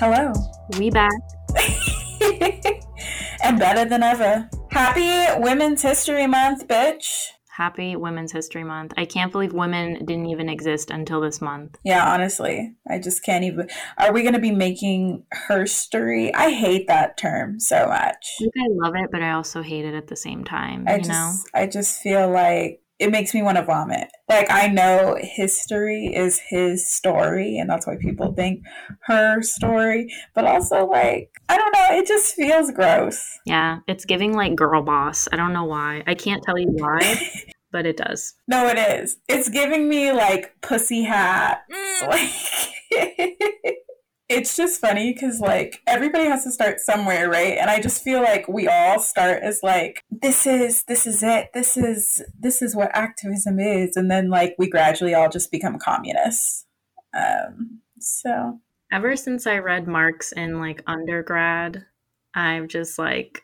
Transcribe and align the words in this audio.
Hello. 0.00 0.32
We 0.78 0.90
back. 0.90 1.10
and 3.42 3.58
better 3.58 3.84
than 3.84 4.04
ever. 4.04 4.48
Happy 4.70 5.40
Women's 5.42 5.82
History 5.82 6.28
Month, 6.28 6.68
bitch. 6.68 7.30
Happy 7.48 7.96
Women's 7.96 8.30
History 8.30 8.62
Month. 8.62 8.92
I 8.96 9.04
can't 9.04 9.32
believe 9.32 9.52
women 9.52 10.04
didn't 10.04 10.26
even 10.26 10.48
exist 10.48 10.92
until 10.92 11.20
this 11.20 11.40
month. 11.40 11.78
Yeah, 11.84 12.08
honestly. 12.08 12.76
I 12.88 13.00
just 13.00 13.24
can't 13.24 13.42
even. 13.42 13.68
Are 13.98 14.12
we 14.12 14.22
going 14.22 14.34
to 14.34 14.40
be 14.40 14.52
making 14.52 15.24
herstory? 15.48 16.30
I 16.32 16.52
hate 16.52 16.86
that 16.86 17.16
term 17.16 17.58
so 17.58 17.88
much. 17.88 18.34
I 18.38 18.44
think 18.44 18.54
I 18.56 18.86
love 18.86 18.94
it, 18.94 19.10
but 19.10 19.22
I 19.22 19.32
also 19.32 19.62
hate 19.62 19.84
it 19.84 19.94
at 19.94 20.06
the 20.06 20.14
same 20.14 20.44
time. 20.44 20.84
I 20.86 20.92
you 20.92 20.98
just, 20.98 21.10
know? 21.10 21.34
I 21.54 21.66
just 21.66 22.00
feel 22.00 22.30
like 22.30 22.82
it 22.98 23.10
makes 23.10 23.34
me 23.34 23.42
want 23.42 23.56
to 23.58 23.64
vomit. 23.64 24.08
Like 24.28 24.50
I 24.50 24.68
know 24.68 25.16
history 25.20 26.12
is 26.14 26.40
his 26.48 26.88
story, 26.90 27.58
and 27.58 27.70
that's 27.70 27.86
why 27.86 27.96
people 27.96 28.26
mm-hmm. 28.28 28.36
think 28.36 28.62
her 29.02 29.42
story. 29.42 30.12
But 30.34 30.44
also, 30.44 30.86
like 30.86 31.30
I 31.48 31.56
don't 31.56 31.72
know, 31.72 31.98
it 31.98 32.06
just 32.06 32.34
feels 32.34 32.70
gross. 32.70 33.22
Yeah, 33.46 33.78
it's 33.86 34.04
giving 34.04 34.34
like 34.34 34.56
girl 34.56 34.82
boss. 34.82 35.28
I 35.32 35.36
don't 35.36 35.52
know 35.52 35.64
why. 35.64 36.02
I 36.06 36.14
can't 36.14 36.42
tell 36.42 36.58
you 36.58 36.68
why, 36.70 37.30
but 37.72 37.86
it 37.86 37.96
does. 37.96 38.34
No, 38.46 38.66
it 38.66 38.78
is. 38.78 39.18
It's 39.28 39.48
giving 39.48 39.88
me 39.88 40.12
like 40.12 40.54
pussy 40.60 41.04
hats. 41.04 41.62
Mm. 41.72 42.08
Like 42.90 43.76
it's 44.28 44.56
just 44.56 44.80
funny 44.80 45.12
because 45.12 45.40
like 45.40 45.80
everybody 45.86 46.24
has 46.24 46.44
to 46.44 46.50
start 46.50 46.80
somewhere, 46.80 47.30
right? 47.30 47.56
And 47.58 47.70
I 47.70 47.80
just 47.80 48.02
feel 48.02 48.22
like 48.22 48.46
we 48.48 48.68
all 48.68 49.00
start 49.00 49.42
as 49.42 49.60
like 49.62 50.04
this 50.10 50.46
is 50.46 50.84
this 50.84 51.06
is 51.06 51.22
it. 51.22 51.50
This 51.54 51.76
is 51.76 52.22
this 52.38 52.62
is 52.62 52.76
what 52.76 52.94
activism 52.94 53.58
is, 53.58 53.96
and 53.96 54.10
then 54.10 54.28
like 54.28 54.54
we 54.58 54.68
gradually 54.68 55.14
all 55.14 55.28
just 55.28 55.50
become 55.50 55.78
communists. 55.78 56.66
Um, 57.14 57.80
so 57.98 58.60
Ever 58.90 59.16
since 59.16 59.46
I 59.46 59.58
read 59.58 59.86
Marx 59.86 60.32
in 60.32 60.60
like 60.60 60.82
undergrad, 60.86 61.84
I've 62.34 62.68
just 62.68 62.98
like 62.98 63.42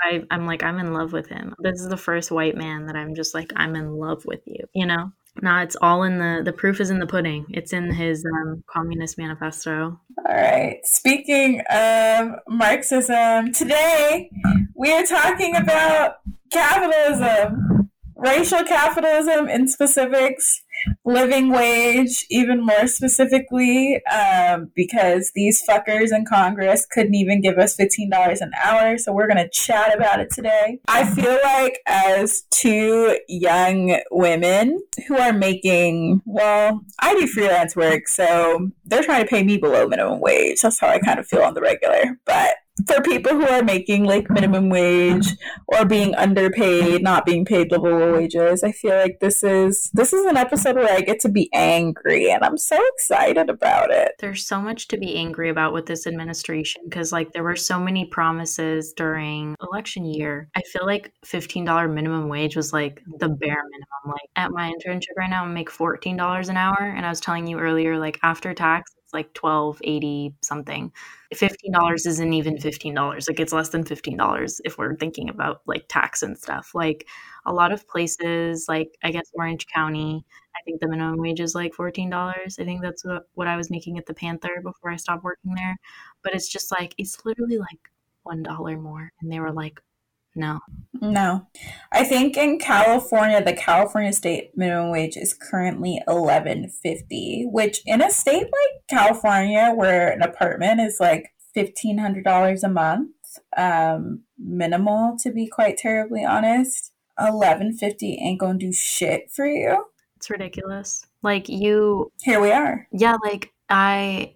I, 0.00 0.22
I'm 0.30 0.46
like 0.46 0.62
I'm 0.62 0.78
in 0.78 0.92
love 0.92 1.12
with 1.12 1.28
him. 1.28 1.54
This 1.58 1.80
is 1.80 1.88
the 1.88 1.96
first 1.96 2.30
white 2.30 2.56
man 2.56 2.86
that 2.86 2.96
I'm 2.96 3.14
just 3.14 3.34
like 3.34 3.52
I'm 3.56 3.74
in 3.74 3.96
love 3.96 4.24
with 4.24 4.42
you. 4.46 4.64
You 4.74 4.86
know. 4.86 5.12
No, 5.42 5.58
it's 5.58 5.76
all 5.80 6.02
in 6.02 6.18
the 6.18 6.42
the 6.44 6.52
proof 6.52 6.80
is 6.80 6.90
in 6.90 6.98
the 6.98 7.06
pudding. 7.06 7.46
It's 7.50 7.72
in 7.72 7.92
his 7.92 8.24
um, 8.24 8.62
communist 8.68 9.18
manifesto. 9.18 10.00
All 10.18 10.34
right. 10.34 10.78
Speaking 10.84 11.60
of 11.70 12.30
Marxism, 12.48 13.52
today 13.52 14.30
we 14.74 14.92
are 14.92 15.04
talking 15.04 15.56
about 15.56 16.16
capitalism, 16.50 17.90
racial 18.16 18.64
capitalism 18.64 19.48
in 19.48 19.68
specifics, 19.68 20.62
living 21.06 21.50
wage, 21.50 22.26
even 22.28 22.66
more 22.66 22.86
specifically, 22.88 24.04
um, 24.06 24.70
because 24.74 25.30
these 25.34 25.64
fuckers 25.64 26.12
in 26.12 26.26
Congress 26.26 26.84
couldn't 26.84 27.14
even 27.14 27.40
give 27.40 27.58
us 27.58 27.76
$15 27.76 28.40
an 28.40 28.50
hour. 28.62 28.98
So 28.98 29.12
we're 29.12 29.28
going 29.28 29.42
to 29.42 29.48
chat 29.48 29.94
about 29.94 30.20
it 30.20 30.30
today. 30.30 30.80
I 30.88 31.04
feel 31.04 31.38
like, 31.44 31.78
as 31.86 32.42
two 32.50 33.18
young 33.28 34.00
women 34.10 34.80
who 35.06 35.16
are 35.16 35.32
making, 35.32 36.22
well, 36.26 36.84
I 37.00 37.14
do 37.14 37.26
freelance 37.28 37.76
work, 37.76 38.08
so 38.08 38.70
they're 38.84 39.04
trying 39.04 39.24
to 39.24 39.30
pay 39.30 39.44
me 39.44 39.58
below 39.58 39.86
minimum 39.86 40.20
wage. 40.20 40.60
That's 40.60 40.80
how 40.80 40.88
I 40.88 40.98
kind 40.98 41.20
of 41.20 41.26
feel 41.26 41.42
on 41.42 41.54
the 41.54 41.60
regular. 41.60 42.18
But 42.24 42.56
for 42.84 43.00
people 43.00 43.32
who 43.32 43.46
are 43.46 43.62
making 43.62 44.04
like 44.04 44.30
minimum 44.30 44.68
wage 44.68 45.26
or 45.66 45.84
being 45.84 46.14
underpaid, 46.14 47.02
not 47.02 47.24
being 47.24 47.44
paid 47.44 47.72
livable 47.72 48.12
wages, 48.12 48.62
I 48.62 48.72
feel 48.72 48.94
like 48.94 49.18
this 49.20 49.42
is 49.42 49.90
this 49.94 50.12
is 50.12 50.26
an 50.26 50.36
episode 50.36 50.76
where 50.76 50.92
I 50.92 51.00
get 51.00 51.20
to 51.20 51.28
be 51.28 51.48
angry 51.54 52.30
and 52.30 52.44
I'm 52.44 52.58
so 52.58 52.78
excited 52.94 53.48
about 53.48 53.90
it. 53.90 54.12
There's 54.18 54.46
so 54.46 54.60
much 54.60 54.88
to 54.88 54.98
be 54.98 55.16
angry 55.16 55.48
about 55.48 55.72
with 55.72 55.86
this 55.86 56.06
administration 56.06 56.82
because 56.84 57.12
like 57.12 57.32
there 57.32 57.44
were 57.44 57.56
so 57.56 57.80
many 57.80 58.04
promises 58.04 58.92
during 58.92 59.56
election 59.62 60.04
year. 60.04 60.48
I 60.54 60.62
feel 60.62 60.84
like 60.84 61.12
$15 61.24 61.92
minimum 61.92 62.28
wage 62.28 62.56
was 62.56 62.72
like 62.72 63.02
the 63.18 63.28
bare 63.28 63.64
minimum. 63.70 63.86
Like 64.06 64.30
at 64.36 64.50
my 64.50 64.72
internship 64.72 65.16
right 65.16 65.30
now, 65.30 65.44
I 65.44 65.48
make 65.48 65.70
$14 65.70 66.48
an 66.48 66.56
hour 66.56 66.76
and 66.80 67.06
I 67.06 67.08
was 67.08 67.20
telling 67.20 67.46
you 67.46 67.58
earlier 67.58 67.98
like 67.98 68.18
after 68.22 68.52
tax 68.52 68.95
it's 69.06 69.14
like 69.14 69.32
12.80 69.34 70.34
something. 70.42 70.92
$15 71.32 71.94
isn't 71.94 72.32
even 72.32 72.56
$15. 72.56 73.28
Like 73.28 73.38
it's 73.38 73.52
less 73.52 73.68
than 73.68 73.84
$15 73.84 74.60
if 74.64 74.78
we're 74.78 74.96
thinking 74.96 75.30
about 75.30 75.60
like 75.64 75.84
tax 75.88 76.24
and 76.24 76.36
stuff. 76.36 76.72
Like 76.74 77.06
a 77.44 77.52
lot 77.52 77.70
of 77.70 77.86
places, 77.86 78.66
like 78.68 78.98
I 79.04 79.12
guess 79.12 79.30
Orange 79.34 79.68
County, 79.68 80.24
I 80.56 80.62
think 80.64 80.80
the 80.80 80.88
minimum 80.88 81.20
wage 81.20 81.38
is 81.38 81.54
like 81.54 81.72
$14. 81.72 82.12
I 82.12 82.64
think 82.64 82.82
that's 82.82 83.04
what, 83.04 83.28
what 83.34 83.46
I 83.46 83.56
was 83.56 83.70
making 83.70 83.96
at 83.96 84.06
the 84.06 84.14
Panther 84.14 84.60
before 84.60 84.90
I 84.90 84.96
stopped 84.96 85.22
working 85.22 85.54
there. 85.54 85.76
But 86.24 86.34
it's 86.34 86.48
just 86.48 86.72
like, 86.72 86.92
it's 86.98 87.24
literally 87.24 87.58
like 87.58 87.78
$1 88.26 88.82
more. 88.82 89.12
And 89.20 89.30
they 89.30 89.38
were 89.38 89.52
like, 89.52 89.80
no. 90.36 90.60
No. 91.00 91.46
I 91.92 92.04
think 92.04 92.36
in 92.36 92.58
California, 92.58 93.42
the 93.42 93.52
California 93.52 94.12
state 94.12 94.56
minimum 94.56 94.90
wage 94.90 95.16
is 95.16 95.34
currently 95.34 96.00
eleven 96.06 96.68
fifty, 96.68 97.46
which 97.50 97.80
in 97.86 98.02
a 98.02 98.10
state 98.10 98.44
like 98.44 98.82
California 98.88 99.72
where 99.74 100.10
an 100.10 100.22
apartment 100.22 100.80
is 100.80 100.98
like 101.00 101.34
fifteen 101.54 101.98
hundred 101.98 102.24
dollars 102.24 102.62
a 102.62 102.68
month, 102.68 103.10
um, 103.56 104.22
minimal 104.38 105.16
to 105.22 105.32
be 105.32 105.46
quite 105.46 105.78
terribly 105.78 106.24
honest, 106.24 106.92
eleven 107.18 107.76
fifty 107.76 108.18
ain't 108.22 108.40
gonna 108.40 108.58
do 108.58 108.72
shit 108.72 109.30
for 109.30 109.46
you. 109.46 109.86
It's 110.16 110.30
ridiculous. 110.30 111.06
Like 111.22 111.48
you 111.48 112.12
Here 112.22 112.40
we 112.40 112.52
are. 112.52 112.86
Yeah, 112.92 113.16
like 113.22 113.52
I 113.68 114.34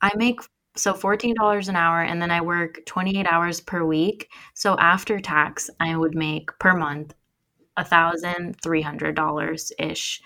I 0.00 0.10
make 0.16 0.40
so 0.78 0.94
$14 0.94 1.68
an 1.68 1.76
hour 1.76 2.02
and 2.02 2.22
then 2.22 2.30
I 2.30 2.40
work 2.40 2.80
28 2.86 3.26
hours 3.26 3.60
per 3.60 3.84
week. 3.84 4.30
So 4.54 4.78
after 4.78 5.20
tax, 5.20 5.68
I 5.80 5.96
would 5.96 6.14
make 6.14 6.50
per 6.58 6.74
month 6.74 7.14
$1,300 7.78 9.72
ish. 9.78 10.22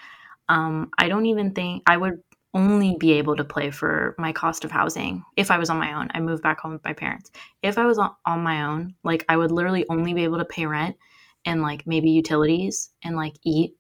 Um, 0.49 0.91
I 0.99 1.09
don't 1.09 1.27
even 1.27 1.53
think 1.53 1.83
I 1.87 1.97
would 1.97 2.23
only 2.55 2.97
be 2.99 3.13
able 3.13 3.37
to 3.37 3.45
play 3.45 3.71
for 3.71 4.15
my 4.19 4.33
cost 4.33 4.65
of 4.65 4.71
housing 4.71 5.25
if 5.37 5.51
I 5.51 5.59
was 5.59 5.71
on 5.71 5.79
my 5.79 5.95
own. 5.95 6.09
I 6.13 6.21
moved 6.21 6.43
back 6.43 6.61
home 6.61 6.73
with 6.73 6.84
my 6.84 6.93
parents. 6.93 7.31
If 7.63 7.79
I 7.79 7.87
was 7.87 7.99
on, 7.99 8.11
on 8.27 8.43
my 8.43 8.65
own, 8.65 8.95
like 9.05 9.25
I 9.29 9.37
would 9.37 9.51
literally 9.51 9.87
only 9.89 10.13
be 10.13 10.25
able 10.25 10.39
to 10.39 10.45
pay 10.45 10.67
rent 10.67 10.97
and 11.47 11.63
like 11.63 11.87
maybe 11.87 12.11
utilities 12.11 12.91
and 13.03 13.17
like 13.17 13.34
eat 13.43 13.75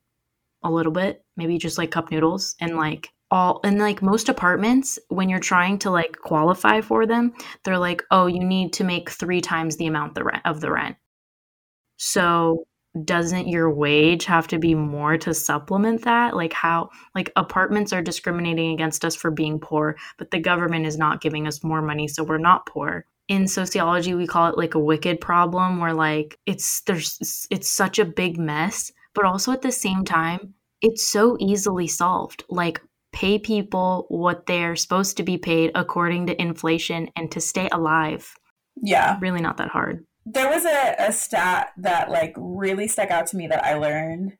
a 0.62 0.70
little 0.70 0.92
bit, 0.92 1.24
maybe 1.36 1.58
just 1.58 1.76
like 1.78 1.90
cup 1.90 2.10
noodles 2.10 2.54
and 2.60 2.76
like 2.76 3.10
all 3.32 3.60
and 3.64 3.78
like 3.78 4.02
most 4.02 4.28
apartments 4.28 4.98
when 5.08 5.28
you're 5.28 5.40
trying 5.40 5.78
to 5.78 5.90
like 5.90 6.18
qualify 6.18 6.82
for 6.82 7.06
them 7.06 7.32
they're 7.64 7.78
like 7.78 8.02
oh 8.10 8.26
you 8.26 8.44
need 8.44 8.72
to 8.74 8.84
make 8.84 9.10
three 9.10 9.40
times 9.40 9.76
the 9.76 9.86
amount 9.86 10.14
the 10.14 10.22
rent 10.22 10.42
of 10.44 10.60
the 10.60 10.70
rent. 10.70 10.96
So 11.96 12.64
doesn't 13.04 13.48
your 13.48 13.72
wage 13.72 14.26
have 14.26 14.46
to 14.48 14.58
be 14.58 14.74
more 14.74 15.16
to 15.16 15.32
supplement 15.32 16.02
that? 16.02 16.36
Like 16.36 16.52
how 16.52 16.90
like 17.14 17.32
apartments 17.36 17.92
are 17.94 18.02
discriminating 18.02 18.74
against 18.74 19.02
us 19.02 19.16
for 19.16 19.30
being 19.30 19.58
poor 19.58 19.96
but 20.18 20.30
the 20.30 20.38
government 20.38 20.84
is 20.84 20.98
not 20.98 21.22
giving 21.22 21.46
us 21.46 21.64
more 21.64 21.80
money 21.80 22.06
so 22.08 22.22
we're 22.22 22.36
not 22.36 22.66
poor. 22.66 23.06
In 23.28 23.48
sociology 23.48 24.14
we 24.14 24.26
call 24.26 24.50
it 24.50 24.58
like 24.58 24.74
a 24.74 24.78
wicked 24.78 25.22
problem 25.22 25.80
where 25.80 25.94
like 25.94 26.38
it's 26.44 26.82
there's 26.82 27.46
it's 27.50 27.70
such 27.70 27.98
a 27.98 28.04
big 28.04 28.36
mess 28.36 28.92
but 29.14 29.24
also 29.24 29.52
at 29.52 29.62
the 29.62 29.72
same 29.72 30.04
time 30.04 30.52
it's 30.82 31.08
so 31.08 31.38
easily 31.40 31.86
solved. 31.86 32.44
Like 32.50 32.82
pay 33.12 33.38
people 33.38 34.06
what 34.08 34.46
they're 34.46 34.76
supposed 34.76 35.16
to 35.18 35.22
be 35.22 35.38
paid 35.38 35.70
according 35.74 36.26
to 36.26 36.40
inflation 36.40 37.10
and 37.16 37.30
to 37.30 37.40
stay 37.40 37.68
alive. 37.70 38.34
Yeah. 38.82 39.18
Really 39.20 39.40
not 39.40 39.58
that 39.58 39.68
hard. 39.68 40.04
There 40.24 40.48
was 40.48 40.64
a, 40.64 40.94
a 40.98 41.12
stat 41.12 41.72
that 41.76 42.10
like 42.10 42.34
really 42.36 42.88
stuck 42.88 43.10
out 43.10 43.26
to 43.28 43.36
me 43.36 43.46
that 43.48 43.64
I 43.64 43.74
learned 43.74 44.38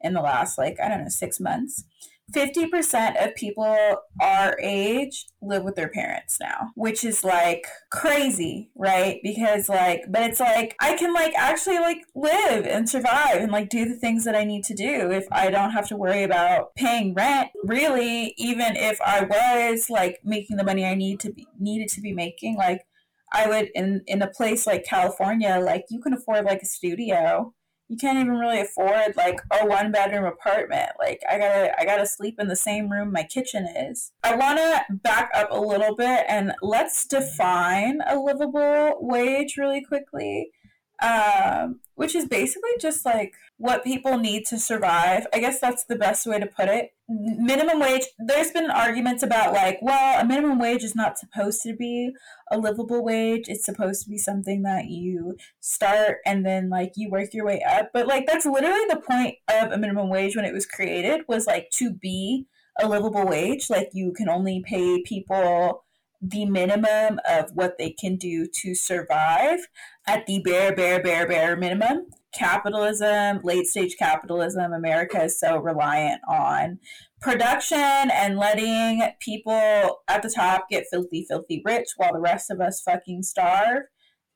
in 0.00 0.14
the 0.14 0.20
last 0.20 0.58
like, 0.58 0.78
I 0.82 0.88
don't 0.88 1.02
know, 1.02 1.08
six 1.08 1.40
months. 1.40 1.84
50% 2.32 3.24
of 3.24 3.34
people 3.34 3.76
our 4.20 4.56
age 4.60 5.26
live 5.40 5.64
with 5.64 5.76
their 5.76 5.88
parents 5.88 6.38
now, 6.40 6.70
which 6.74 7.04
is 7.04 7.24
like 7.24 7.66
crazy, 7.90 8.70
right? 8.76 9.20
Because 9.22 9.68
like, 9.68 10.04
but 10.08 10.22
it's 10.22 10.40
like, 10.40 10.74
I 10.80 10.96
can 10.96 11.12
like 11.12 11.34
actually 11.36 11.78
like 11.78 11.98
live 12.14 12.66
and 12.66 12.88
survive 12.88 13.36
and 13.36 13.52
like 13.52 13.68
do 13.68 13.84
the 13.84 13.96
things 13.96 14.24
that 14.24 14.34
I 14.34 14.44
need 14.44 14.64
to 14.64 14.74
do 14.74 15.10
if 15.10 15.26
I 15.30 15.50
don't 15.50 15.72
have 15.72 15.88
to 15.88 15.96
worry 15.96 16.22
about 16.22 16.74
paying 16.74 17.14
rent. 17.14 17.50
Really, 17.64 18.34
even 18.36 18.76
if 18.76 19.00
I 19.04 19.24
was 19.24 19.90
like 19.90 20.20
making 20.24 20.56
the 20.56 20.64
money 20.64 20.84
I 20.84 20.94
need 20.94 21.20
to 21.20 21.32
be 21.32 21.46
needed 21.58 21.88
to 21.90 22.00
be 22.00 22.12
making, 22.12 22.56
like 22.56 22.82
I 23.32 23.48
would 23.48 23.70
in 23.74 24.02
in 24.06 24.22
a 24.22 24.28
place 24.28 24.66
like 24.66 24.84
California, 24.84 25.60
like 25.62 25.84
you 25.90 26.00
can 26.00 26.12
afford 26.12 26.44
like 26.44 26.62
a 26.62 26.66
studio 26.66 27.54
you 27.92 27.98
can't 27.98 28.18
even 28.18 28.38
really 28.38 28.62
afford 28.62 29.14
like 29.18 29.42
a 29.52 29.66
one 29.66 29.92
bedroom 29.92 30.24
apartment. 30.24 30.92
Like 30.98 31.20
I 31.30 31.36
gotta 31.36 31.78
I 31.78 31.84
gotta 31.84 32.06
sleep 32.06 32.36
in 32.40 32.48
the 32.48 32.56
same 32.56 32.90
room 32.90 33.12
my 33.12 33.22
kitchen 33.22 33.66
is. 33.66 34.12
I 34.24 34.34
wanna 34.34 34.86
back 34.88 35.30
up 35.34 35.48
a 35.50 35.60
little 35.60 35.94
bit 35.94 36.24
and 36.26 36.54
let's 36.62 37.06
define 37.06 38.00
a 38.06 38.18
livable 38.18 38.96
wage 39.02 39.58
really 39.58 39.84
quickly. 39.84 40.52
Um, 41.02 41.80
which 41.96 42.14
is 42.14 42.26
basically 42.26 42.70
just 42.80 43.04
like 43.04 43.34
what 43.58 43.84
people 43.84 44.16
need 44.16 44.46
to 44.46 44.58
survive. 44.58 45.26
I 45.34 45.40
guess 45.40 45.60
that's 45.60 45.84
the 45.84 45.96
best 45.96 46.26
way 46.26 46.38
to 46.38 46.46
put 46.46 46.68
it. 46.68 46.92
Minimum 47.38 47.80
wage 47.80 48.04
there's 48.18 48.50
been 48.50 48.70
arguments 48.70 49.22
about 49.22 49.52
like 49.52 49.78
well 49.82 50.20
a 50.20 50.24
minimum 50.24 50.58
wage 50.58 50.82
is 50.82 50.94
not 50.94 51.18
supposed 51.18 51.60
to 51.62 51.74
be 51.74 52.12
a 52.52 52.58
livable 52.58 53.02
wage. 53.02 53.48
It's 53.48 53.64
supposed 53.64 54.04
to 54.04 54.10
be 54.10 54.18
something 54.18 54.62
that 54.62 54.86
you 54.86 55.36
start 55.60 56.18
and 56.26 56.44
then 56.44 56.68
like 56.68 56.92
you 56.96 57.10
work 57.10 57.32
your 57.32 57.46
way 57.46 57.62
up. 57.68 57.90
But 57.92 58.06
like 58.06 58.26
that's 58.26 58.46
literally 58.46 58.84
the 58.88 59.00
point 59.00 59.36
of 59.50 59.72
a 59.72 59.78
minimum 59.78 60.10
wage 60.10 60.36
when 60.36 60.44
it 60.44 60.52
was 60.52 60.66
created 60.66 61.22
was 61.26 61.46
like 61.46 61.70
to 61.74 61.90
be 61.90 62.46
a 62.80 62.86
livable 62.86 63.26
wage. 63.26 63.70
Like 63.70 63.90
you 63.92 64.12
can 64.12 64.28
only 64.28 64.62
pay 64.64 65.02
people 65.02 65.84
the 66.20 66.44
minimum 66.44 67.18
of 67.28 67.50
what 67.54 67.78
they 67.78 67.90
can 67.90 68.16
do 68.16 68.46
to 68.46 68.74
survive 68.74 69.66
at 70.06 70.26
the 70.26 70.40
bare 70.44 70.74
bare 70.74 71.02
bare 71.02 71.26
bare 71.26 71.56
minimum 71.56 72.06
capitalism, 72.34 73.40
late 73.42 73.66
stage 73.66 73.96
capitalism, 73.98 74.72
America 74.72 75.22
is 75.22 75.38
so 75.38 75.58
reliant 75.58 76.20
on 76.28 76.78
production 77.20 77.78
and 77.78 78.36
letting 78.36 79.02
people 79.20 80.00
at 80.08 80.22
the 80.22 80.30
top 80.34 80.68
get 80.68 80.86
filthy, 80.90 81.24
filthy 81.28 81.62
rich 81.64 81.88
while 81.96 82.12
the 82.12 82.20
rest 82.20 82.50
of 82.50 82.60
us 82.60 82.82
fucking 82.82 83.22
starve 83.22 83.84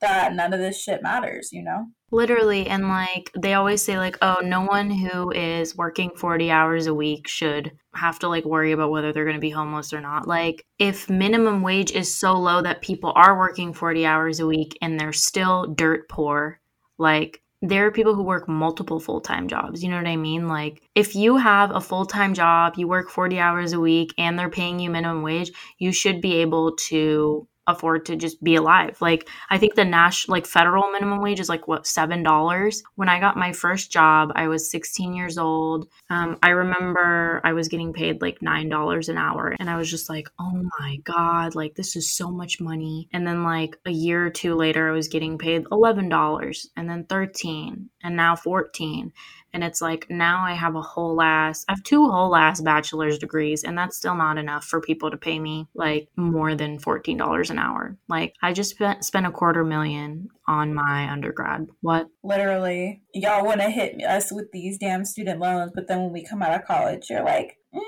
that 0.00 0.34
none 0.34 0.52
of 0.52 0.60
this 0.60 0.80
shit 0.80 1.02
matters, 1.02 1.50
you 1.52 1.62
know? 1.62 1.86
Literally. 2.10 2.66
And 2.68 2.88
like, 2.88 3.30
they 3.36 3.54
always 3.54 3.82
say, 3.82 3.98
like, 3.98 4.16
oh, 4.22 4.38
no 4.42 4.62
one 4.62 4.90
who 4.90 5.30
is 5.32 5.76
working 5.76 6.10
40 6.16 6.50
hours 6.50 6.86
a 6.86 6.94
week 6.94 7.26
should 7.26 7.72
have 7.94 8.18
to 8.20 8.28
like 8.28 8.44
worry 8.44 8.72
about 8.72 8.90
whether 8.90 9.12
they're 9.12 9.24
going 9.24 9.36
to 9.36 9.40
be 9.40 9.50
homeless 9.50 9.92
or 9.92 10.00
not. 10.00 10.28
Like, 10.28 10.64
if 10.78 11.10
minimum 11.10 11.62
wage 11.62 11.92
is 11.92 12.14
so 12.14 12.34
low 12.34 12.62
that 12.62 12.82
people 12.82 13.12
are 13.16 13.38
working 13.38 13.72
40 13.72 14.06
hours 14.06 14.38
a 14.38 14.46
week 14.46 14.76
and 14.80 15.00
they're 15.00 15.12
still 15.12 15.66
dirt 15.74 16.08
poor, 16.08 16.60
like, 16.98 17.42
there 17.62 17.86
are 17.86 17.90
people 17.90 18.14
who 18.14 18.22
work 18.22 18.48
multiple 18.48 19.00
full 19.00 19.20
time 19.20 19.48
jobs. 19.48 19.82
You 19.82 19.90
know 19.90 19.96
what 19.96 20.06
I 20.06 20.16
mean? 20.16 20.48
Like, 20.48 20.82
if 20.94 21.14
you 21.14 21.36
have 21.36 21.70
a 21.70 21.80
full 21.80 22.06
time 22.06 22.34
job, 22.34 22.74
you 22.76 22.86
work 22.88 23.10
40 23.10 23.38
hours 23.38 23.72
a 23.72 23.80
week, 23.80 24.12
and 24.18 24.38
they're 24.38 24.50
paying 24.50 24.78
you 24.78 24.90
minimum 24.90 25.22
wage, 25.22 25.52
you 25.78 25.92
should 25.92 26.20
be 26.20 26.34
able 26.36 26.76
to 26.88 27.48
afford 27.66 28.06
to 28.06 28.16
just 28.16 28.42
be 28.42 28.54
alive. 28.54 28.96
Like 29.00 29.28
I 29.50 29.58
think 29.58 29.74
the 29.74 29.84
national 29.84 30.36
like 30.36 30.46
federal 30.46 30.90
minimum 30.90 31.20
wage 31.20 31.40
is 31.40 31.48
like 31.48 31.68
what 31.68 31.86
seven 31.86 32.22
dollars. 32.22 32.82
When 32.94 33.08
I 33.08 33.20
got 33.20 33.36
my 33.36 33.52
first 33.52 33.90
job, 33.90 34.32
I 34.34 34.48
was 34.48 34.70
16 34.70 35.14
years 35.14 35.38
old. 35.38 35.88
Um, 36.10 36.38
I 36.42 36.50
remember 36.50 37.40
I 37.44 37.52
was 37.52 37.68
getting 37.68 37.92
paid 37.92 38.22
like 38.22 38.42
nine 38.42 38.68
dollars 38.68 39.08
an 39.08 39.18
hour, 39.18 39.54
and 39.58 39.68
I 39.70 39.76
was 39.76 39.90
just 39.90 40.08
like, 40.08 40.28
oh 40.38 40.62
my 40.78 40.96
god, 41.04 41.54
like 41.54 41.74
this 41.74 41.96
is 41.96 42.12
so 42.12 42.30
much 42.30 42.60
money. 42.60 43.08
And 43.12 43.26
then 43.26 43.42
like 43.42 43.76
a 43.86 43.90
year 43.90 44.26
or 44.26 44.30
two 44.30 44.54
later, 44.54 44.88
I 44.88 44.92
was 44.92 45.08
getting 45.08 45.38
paid 45.38 45.64
eleven 45.70 46.08
dollars, 46.08 46.68
and 46.76 46.88
then 46.88 47.04
13, 47.04 47.90
and 48.02 48.16
now 48.16 48.36
14 48.36 49.12
and 49.56 49.64
it's 49.64 49.80
like 49.80 50.06
now 50.10 50.44
I 50.44 50.52
have 50.52 50.76
a 50.76 50.82
whole 50.82 51.22
ass 51.22 51.64
I 51.66 51.72
have 51.72 51.82
two 51.82 52.10
whole 52.10 52.36
ass 52.36 52.60
bachelor's 52.60 53.16
degrees 53.16 53.64
and 53.64 53.76
that's 53.76 53.96
still 53.96 54.14
not 54.14 54.36
enough 54.36 54.66
for 54.66 54.82
people 54.82 55.10
to 55.10 55.16
pay 55.16 55.38
me 55.38 55.66
like 55.74 56.08
more 56.14 56.54
than 56.54 56.78
$14 56.78 57.50
an 57.50 57.58
hour. 57.58 57.96
Like 58.06 58.34
I 58.42 58.52
just 58.52 58.72
spent 58.72 59.02
spent 59.02 59.24
a 59.24 59.30
quarter 59.30 59.64
million 59.64 60.28
on 60.46 60.74
my 60.74 61.10
undergrad. 61.10 61.68
What? 61.80 62.08
Literally. 62.22 63.00
Y'all 63.14 63.46
want 63.46 63.62
to 63.62 63.70
hit 63.70 63.94
us 64.04 64.30
with 64.30 64.52
these 64.52 64.76
damn 64.76 65.06
student 65.06 65.40
loans, 65.40 65.72
but 65.74 65.88
then 65.88 66.02
when 66.02 66.12
we 66.12 66.22
come 66.22 66.42
out 66.42 66.54
of 66.54 66.66
college, 66.66 67.06
you're 67.08 67.24
like, 67.24 67.56
mm, 67.74 67.80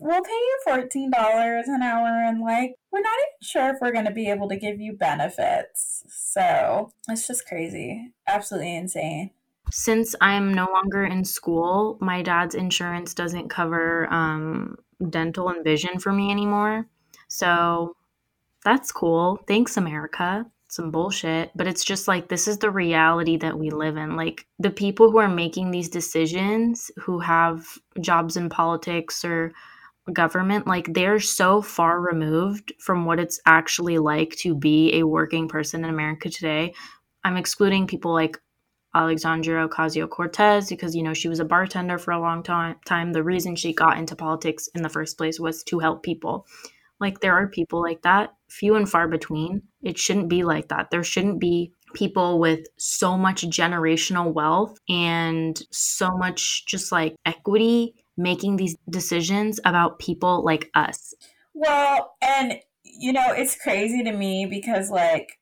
we'll 0.00 0.24
pay 0.24 0.32
you 0.32 0.58
$14 0.66 1.62
an 1.66 1.82
hour 1.82 2.08
and 2.08 2.40
like 2.40 2.74
we're 2.90 3.00
not 3.00 3.14
even 3.14 3.42
sure 3.42 3.68
if 3.68 3.76
we're 3.80 3.92
going 3.92 4.06
to 4.06 4.10
be 4.10 4.28
able 4.28 4.48
to 4.48 4.56
give 4.56 4.80
you 4.80 4.92
benefits. 4.92 6.02
So, 6.08 6.90
it's 7.08 7.28
just 7.28 7.46
crazy. 7.46 8.12
Absolutely 8.26 8.74
insane 8.74 9.30
since 9.70 10.14
I'm 10.20 10.54
no 10.54 10.66
longer 10.72 11.04
in 11.04 11.24
school, 11.24 11.98
my 12.00 12.22
dad's 12.22 12.54
insurance 12.54 13.14
doesn't 13.14 13.48
cover 13.48 14.12
um, 14.12 14.76
dental 15.10 15.48
and 15.48 15.64
vision 15.64 15.98
for 15.98 16.12
me 16.12 16.30
anymore. 16.30 16.86
So 17.28 17.96
that's 18.64 18.92
cool. 18.92 19.38
Thanks, 19.46 19.76
America. 19.76 20.46
Some 20.68 20.90
bullshit. 20.90 21.50
But 21.54 21.66
it's 21.66 21.84
just 21.84 22.08
like 22.08 22.28
this 22.28 22.48
is 22.48 22.58
the 22.58 22.70
reality 22.70 23.36
that 23.38 23.58
we 23.58 23.70
live 23.70 23.96
in. 23.96 24.16
Like 24.16 24.46
the 24.58 24.70
people 24.70 25.10
who 25.10 25.18
are 25.18 25.28
making 25.28 25.70
these 25.70 25.88
decisions, 25.88 26.90
who 26.96 27.18
have 27.20 27.66
jobs 28.00 28.36
in 28.36 28.48
politics 28.48 29.24
or 29.24 29.52
government, 30.12 30.66
like 30.66 30.92
they're 30.94 31.20
so 31.20 31.60
far 31.62 32.00
removed 32.00 32.72
from 32.78 33.04
what 33.04 33.18
it's 33.18 33.40
actually 33.46 33.98
like 33.98 34.36
to 34.36 34.54
be 34.54 34.94
a 34.94 35.06
working 35.06 35.48
person 35.48 35.84
in 35.84 35.90
America 35.90 36.30
today. 36.30 36.74
I'm 37.24 37.36
excluding 37.36 37.88
people 37.88 38.12
like 38.12 38.38
Alexandria 38.96 39.68
Ocasio 39.68 40.08
Cortez 40.08 40.70
because, 40.70 40.96
you 40.96 41.02
know, 41.02 41.12
she 41.12 41.28
was 41.28 41.38
a 41.38 41.44
bartender 41.44 41.98
for 41.98 42.12
a 42.12 42.20
long 42.20 42.42
time, 42.42 42.76
time. 42.86 43.12
The 43.12 43.22
reason 43.22 43.54
she 43.54 43.74
got 43.74 43.98
into 43.98 44.16
politics 44.16 44.68
in 44.74 44.82
the 44.82 44.88
first 44.88 45.18
place 45.18 45.38
was 45.38 45.62
to 45.64 45.78
help 45.78 46.02
people. 46.02 46.46
Like, 46.98 47.20
there 47.20 47.34
are 47.34 47.46
people 47.46 47.82
like 47.82 48.00
that, 48.02 48.34
few 48.48 48.74
and 48.74 48.88
far 48.88 49.06
between. 49.06 49.62
It 49.82 49.98
shouldn't 49.98 50.30
be 50.30 50.44
like 50.44 50.68
that. 50.68 50.90
There 50.90 51.04
shouldn't 51.04 51.40
be 51.40 51.72
people 51.92 52.38
with 52.38 52.60
so 52.78 53.18
much 53.18 53.42
generational 53.42 54.32
wealth 54.32 54.78
and 54.88 55.60
so 55.70 56.16
much 56.16 56.64
just 56.66 56.90
like 56.90 57.16
equity 57.26 57.94
making 58.16 58.56
these 58.56 58.76
decisions 58.88 59.60
about 59.64 59.98
people 59.98 60.42
like 60.42 60.70
us. 60.74 61.12
Well, 61.52 62.14
and 62.22 62.54
you 62.82 63.12
know, 63.12 63.32
it's 63.32 63.60
crazy 63.60 64.02
to 64.04 64.12
me 64.12 64.46
because 64.46 64.90
like 64.90 65.38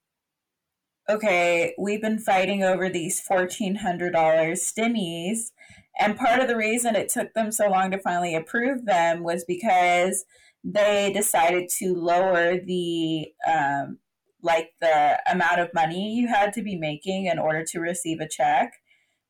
okay, 1.09 1.75
we've 1.79 2.01
been 2.01 2.19
fighting 2.19 2.63
over 2.63 2.89
these 2.89 3.23
$1,400 3.27 4.13
stimmies. 4.13 5.53
And 5.99 6.17
part 6.17 6.41
of 6.41 6.49
the 6.49 6.57
reason 6.57 6.97
it 6.97 7.09
took 7.09 7.35
them 7.35 7.53
so 7.53 7.69
long 7.69 7.91
to 7.91 7.99
finally 7.99 8.35
approve 8.35 8.85
them 8.85 9.23
was 9.23 9.45
because 9.45 10.25
they 10.65 11.13
decided 11.13 11.69
to 11.69 11.95
lower 11.95 12.59
the 12.59 13.29
um, 13.47 13.99
like 14.43 14.71
the 14.81 15.19
amount 15.31 15.61
of 15.61 15.75
money 15.75 16.15
you 16.15 16.29
had 16.29 16.53
to 16.53 16.63
be 16.63 16.77
making 16.77 17.27
in 17.27 17.39
order 17.39 17.65
to 17.65 17.81
receive 17.81 18.21
a 18.21 18.29
check 18.29 18.73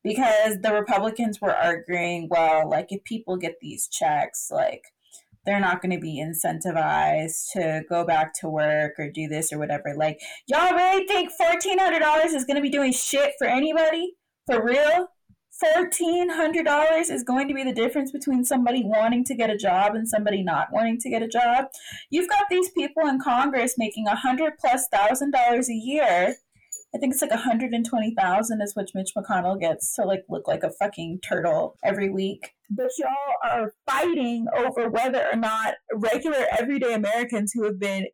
because 0.03 0.61
the 0.61 0.73
republicans 0.73 1.41
were 1.41 1.55
arguing 1.55 2.27
well 2.29 2.69
like 2.69 2.87
if 2.89 3.03
people 3.03 3.37
get 3.37 3.55
these 3.61 3.87
checks 3.87 4.49
like 4.51 4.83
they're 5.45 5.59
not 5.59 5.81
going 5.81 5.91
to 5.91 5.99
be 5.99 6.23
incentivized 6.23 7.51
to 7.53 7.83
go 7.87 8.05
back 8.05 8.33
to 8.41 8.49
work 8.49 8.93
or 8.97 9.09
do 9.09 9.27
this 9.27 9.53
or 9.53 9.59
whatever. 9.59 9.93
Like, 9.95 10.19
y'all 10.47 10.73
really 10.73 11.05
think 11.05 11.31
$1,400 11.39 12.33
is 12.33 12.45
going 12.45 12.55
to 12.55 12.61
be 12.61 12.69
doing 12.69 12.91
shit 12.91 13.33
for 13.37 13.47
anybody? 13.47 14.13
For 14.47 14.63
real? 14.63 15.07
$1,400 15.63 17.09
is 17.09 17.23
going 17.23 17.47
to 17.47 17.53
be 17.53 17.63
the 17.63 17.71
difference 17.71 18.11
between 18.11 18.43
somebody 18.43 18.83
wanting 18.83 19.23
to 19.23 19.35
get 19.35 19.49
a 19.49 19.57
job 19.57 19.95
and 19.95 20.07
somebody 20.07 20.43
not 20.43 20.67
wanting 20.71 20.99
to 20.99 21.09
get 21.09 21.21
a 21.21 21.27
job. 21.27 21.65
You've 22.09 22.29
got 22.29 22.45
these 22.49 22.69
people 22.71 23.07
in 23.07 23.21
Congress 23.21 23.75
making 23.77 24.07
a 24.07 24.15
hundred 24.15 24.53
plus 24.59 24.87
thousand 24.91 25.31
dollars 25.31 25.69
a 25.69 25.73
year 25.73 26.35
I 26.95 26.97
think 26.97 27.11
it's 27.11 27.21
like 27.21 27.31
120,000 27.31 28.61
is 28.61 28.73
what 28.73 28.87
Mitch 28.95 29.11
McConnell 29.17 29.59
gets 29.59 29.93
to 29.95 30.03
like 30.03 30.23
look 30.29 30.47
like 30.47 30.63
a 30.63 30.71
fucking 30.71 31.19
turtle 31.21 31.75
every 31.83 32.09
week. 32.09 32.53
But 32.69 32.89
y'all 32.97 33.09
are 33.43 33.73
fighting 33.85 34.45
over 34.57 34.89
whether 34.89 35.27
or 35.29 35.35
not 35.35 35.73
regular 35.93 36.45
everyday 36.57 36.93
Americans 36.93 37.51
who 37.53 37.65
have 37.65 37.79
been 37.79 38.07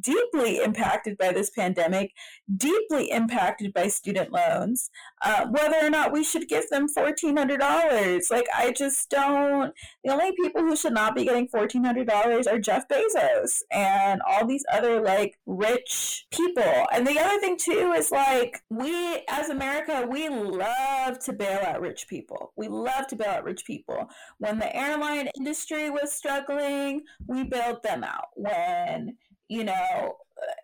deeply 0.00 0.62
impacted 0.62 1.16
by 1.16 1.32
this 1.32 1.50
pandemic, 1.50 2.12
deeply 2.56 3.10
impacted 3.10 3.72
by 3.72 3.88
student 3.88 4.32
loans, 4.32 4.90
uh, 5.22 5.46
whether 5.48 5.76
or 5.76 5.90
not 5.90 6.12
we 6.12 6.22
should 6.22 6.48
give 6.48 6.68
them 6.70 6.86
$1,400. 6.88 8.30
Like, 8.30 8.46
I 8.56 8.72
just 8.72 9.10
don't. 9.10 9.72
The 10.04 10.12
only 10.12 10.32
people 10.32 10.62
who 10.62 10.76
should 10.76 10.92
not 10.92 11.14
be 11.14 11.24
getting 11.24 11.48
$1,400 11.48 12.46
are 12.46 12.58
Jeff 12.58 12.86
Bezos 12.88 13.62
and 13.70 14.20
all 14.28 14.46
these 14.46 14.64
other, 14.72 15.00
like, 15.00 15.38
rich 15.46 16.26
people. 16.30 16.86
And 16.92 17.06
the 17.06 17.18
other 17.18 17.38
thing, 17.40 17.56
too, 17.56 17.92
is 17.96 18.10
like, 18.10 18.62
we 18.70 19.22
as 19.28 19.48
America, 19.48 20.06
we 20.08 20.28
love 20.28 21.18
to 21.20 21.32
bail 21.32 21.60
out 21.64 21.80
rich 21.80 22.06
people. 22.08 22.52
We 22.56 22.68
love 22.68 23.06
to 23.08 23.16
bail 23.16 23.30
out 23.30 23.44
rich 23.44 23.64
people. 23.64 24.08
When 24.38 24.58
the 24.58 24.74
airline 24.74 25.30
industry 25.36 25.90
was 25.90 26.12
struggling, 26.12 27.02
we 27.26 27.44
bailed 27.44 27.82
them 27.82 28.04
out. 28.04 28.28
When 28.34 29.16
you 29.50 29.64
know, 29.64 30.16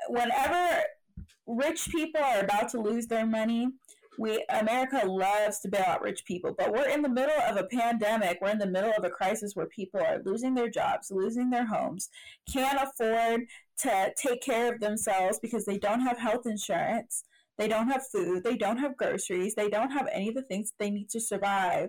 whenever 0.09 0.81
rich 1.47 1.89
people 1.91 2.23
are 2.23 2.41
about 2.41 2.69
to 2.71 2.81
lose 2.81 3.09
their 3.09 3.27
money, 3.27 3.69
we 4.17 4.43
America 4.49 5.03
loves 5.05 5.61
to 5.61 5.69
bail 5.69 5.85
out 5.87 6.03
rich 6.03 6.25
people, 6.25 6.55
but 6.57 6.73
we're 6.73 6.89
in 6.89 7.03
the 7.03 7.09
middle 7.09 7.39
of 7.47 7.57
a 7.57 7.65
pandemic. 7.65 8.39
We're 8.41 8.51
in 8.51 8.59
the 8.59 8.67
middle 8.67 8.93
of 8.97 9.05
a 9.05 9.11
crisis 9.11 9.55
where 9.55 9.67
people 9.67 10.01
are 10.01 10.23
losing 10.25 10.55
their 10.55 10.71
jobs, 10.71 11.11
losing 11.11 11.51
their 11.51 11.67
homes, 11.67 12.09
can't 12.51 12.79
afford 12.81 13.47
to 13.81 14.15
take 14.17 14.41
care 14.41 14.73
of 14.73 14.81
themselves 14.81 15.41
because 15.41 15.67
they 15.67 15.79
don't 15.79 16.01
have 16.01 16.19
health 16.19 16.47
insurance. 16.47 17.25
They 17.59 17.69
don't 17.69 17.91
have 17.91 18.07
food. 18.07 18.45
They 18.45 18.57
don't 18.57 18.79
have 18.79 18.97
groceries. 18.97 19.55
They 19.55 19.69
don't 19.69 19.91
have 19.91 20.09
any 20.13 20.29
of 20.29 20.37
the 20.37 20.43
things 20.43 20.73
they 20.79 20.91
need 20.91 21.11
to 21.11 21.21
survive. 21.21 21.89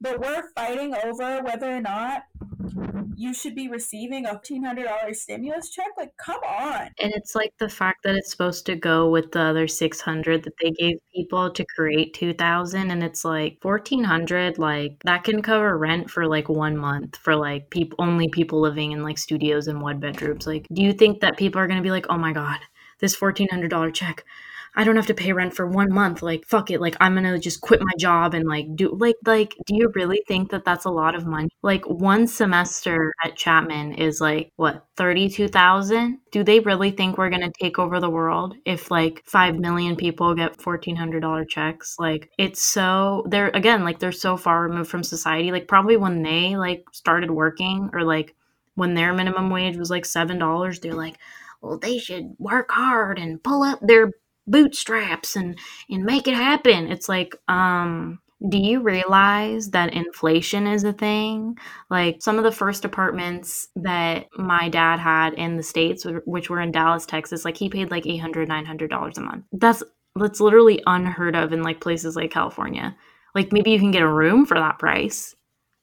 But 0.00 0.20
we're 0.20 0.50
fighting 0.54 0.94
over 0.94 1.42
whether 1.42 1.74
or 1.74 1.80
not 1.80 2.24
you 3.16 3.32
should 3.32 3.54
be 3.54 3.68
receiving 3.68 4.26
a 4.26 4.34
$1,500 4.34 5.16
stimulus 5.16 5.70
check. 5.70 5.88
Like, 5.96 6.16
come 6.18 6.40
on. 6.46 6.90
And 7.00 7.12
it's 7.14 7.34
like 7.34 7.52
the 7.58 7.68
fact 7.68 8.02
that 8.04 8.14
it's 8.14 8.30
supposed 8.30 8.66
to 8.66 8.76
go 8.76 9.08
with 9.08 9.32
the 9.32 9.40
other 9.40 9.66
600 9.66 10.44
that 10.44 10.52
they 10.62 10.70
gave 10.72 10.98
people 11.14 11.50
to 11.50 11.64
create 11.64 12.12
2000 12.14 12.90
and 12.90 13.02
it's 13.02 13.24
like 13.24 13.58
1400 13.62 14.58
like 14.58 14.96
that 15.04 15.24
can 15.24 15.40
cover 15.40 15.78
rent 15.78 16.10
for 16.10 16.26
like 16.26 16.48
one 16.48 16.76
month 16.76 17.16
for 17.16 17.34
like 17.34 17.70
people 17.70 17.96
only 17.98 18.28
people 18.28 18.60
living 18.60 18.92
in 18.92 19.02
like 19.02 19.18
studios 19.18 19.66
and 19.66 19.80
one 19.80 19.98
bedrooms. 19.98 20.46
Like, 20.46 20.66
do 20.72 20.82
you 20.82 20.92
think 20.92 21.20
that 21.20 21.38
people 21.38 21.60
are 21.60 21.66
going 21.66 21.78
to 21.78 21.82
be 21.82 21.90
like, 21.90 22.06
"Oh 22.10 22.18
my 22.18 22.32
god, 22.32 22.58
this 23.00 23.16
$1400 23.16 23.94
check 23.94 24.24
I 24.76 24.84
don't 24.84 24.96
have 24.96 25.06
to 25.06 25.14
pay 25.14 25.32
rent 25.32 25.54
for 25.54 25.66
one 25.66 25.92
month. 25.92 26.22
Like, 26.22 26.44
fuck 26.46 26.70
it. 26.70 26.80
Like, 26.80 26.96
I'm 27.00 27.14
gonna 27.14 27.38
just 27.38 27.62
quit 27.62 27.80
my 27.80 27.92
job 27.98 28.34
and 28.34 28.46
like 28.46 28.66
do 28.76 28.90
like 28.94 29.16
like. 29.24 29.54
Do 29.66 29.74
you 29.74 29.90
really 29.94 30.22
think 30.28 30.50
that 30.50 30.64
that's 30.64 30.84
a 30.84 30.90
lot 30.90 31.14
of 31.14 31.26
money? 31.26 31.48
Like, 31.62 31.84
one 31.86 32.26
semester 32.26 33.12
at 33.24 33.36
Chapman 33.36 33.94
is 33.94 34.20
like 34.20 34.52
what 34.56 34.84
thirty 34.96 35.28
two 35.30 35.48
thousand. 35.48 36.18
Do 36.30 36.44
they 36.44 36.60
really 36.60 36.90
think 36.90 37.16
we're 37.16 37.30
gonna 37.30 37.50
take 37.58 37.78
over 37.78 38.00
the 38.00 38.10
world 38.10 38.54
if 38.66 38.90
like 38.90 39.22
five 39.26 39.56
million 39.58 39.96
people 39.96 40.34
get 40.34 40.60
fourteen 40.60 40.96
hundred 40.96 41.20
dollar 41.20 41.44
checks? 41.46 41.96
Like, 41.98 42.30
it's 42.38 42.62
so 42.62 43.24
they're 43.28 43.48
again 43.54 43.82
like 43.82 43.98
they're 43.98 44.12
so 44.12 44.36
far 44.36 44.62
removed 44.62 44.90
from 44.90 45.02
society. 45.02 45.52
Like, 45.52 45.68
probably 45.68 45.96
when 45.96 46.22
they 46.22 46.56
like 46.56 46.84
started 46.92 47.30
working 47.30 47.88
or 47.94 48.02
like 48.02 48.34
when 48.74 48.92
their 48.94 49.14
minimum 49.14 49.48
wage 49.48 49.78
was 49.78 49.90
like 49.90 50.04
seven 50.04 50.38
dollars, 50.38 50.80
they're 50.80 50.92
like 50.92 51.16
well, 51.62 51.78
they 51.78 51.98
should 51.98 52.34
work 52.38 52.70
hard 52.70 53.18
and 53.18 53.42
pull 53.42 53.62
up 53.62 53.78
their 53.82 54.12
bootstraps 54.46 55.36
and 55.36 55.58
and 55.90 56.04
make 56.04 56.28
it 56.28 56.34
happen 56.34 56.90
it's 56.90 57.08
like 57.08 57.34
um 57.48 58.18
do 58.48 58.58
you 58.58 58.80
realize 58.80 59.70
that 59.70 59.94
inflation 59.94 60.66
is 60.66 60.84
a 60.84 60.92
thing 60.92 61.56
like 61.90 62.20
some 62.20 62.38
of 62.38 62.44
the 62.44 62.52
first 62.52 62.84
apartments 62.84 63.68
that 63.76 64.26
my 64.36 64.68
dad 64.68 64.98
had 64.98 65.32
in 65.34 65.56
the 65.56 65.62
states 65.62 66.06
which 66.26 66.50
were 66.50 66.60
in 66.60 66.70
dallas 66.70 67.06
texas 67.06 67.44
like 67.44 67.56
he 67.56 67.68
paid 67.68 67.90
like 67.90 68.06
800 68.06 68.48
900 68.48 68.90
dollars 68.90 69.18
a 69.18 69.22
month 69.22 69.44
that's 69.52 69.82
that's 70.16 70.40
literally 70.40 70.82
unheard 70.86 71.34
of 71.34 71.52
in 71.52 71.62
like 71.62 71.80
places 71.80 72.14
like 72.16 72.30
california 72.30 72.96
like 73.34 73.52
maybe 73.52 73.70
you 73.70 73.78
can 73.78 73.90
get 73.90 74.02
a 74.02 74.08
room 74.08 74.46
for 74.46 74.58
that 74.58 74.78
price 74.78 75.34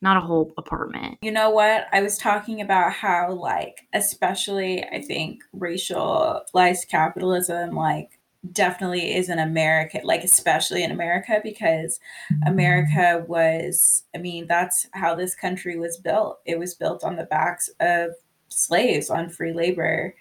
not 0.03 0.17
a 0.17 0.20
whole 0.20 0.51
apartment. 0.58 1.17
You 1.22 1.32
know 1.32 1.50
what? 1.50 1.88
I 1.93 2.01
was 2.01 2.17
talking 2.17 2.60
about 2.60 2.91
how, 2.91 3.32
like, 3.32 3.88
especially 3.93 4.84
I 4.84 5.01
think 5.01 5.43
racialized 5.55 6.89
capitalism, 6.89 7.74
like, 7.74 8.20
definitely 8.51 9.15
is 9.15 9.29
an 9.29 9.39
America, 9.39 10.01
like 10.03 10.23
especially 10.23 10.83
in 10.83 10.91
America, 10.91 11.39
because 11.43 12.00
America 12.45 13.23
was, 13.27 14.03
I 14.13 14.17
mean, 14.17 14.47
that's 14.47 14.88
how 14.91 15.15
this 15.15 15.35
country 15.35 15.77
was 15.77 15.97
built. 15.97 16.39
It 16.45 16.59
was 16.59 16.73
built 16.73 17.03
on 17.03 17.15
the 17.15 17.23
backs 17.23 17.69
of 17.79 18.12
slaves 18.50 19.09
on 19.09 19.29
free 19.29 19.53
labor. 19.53 20.15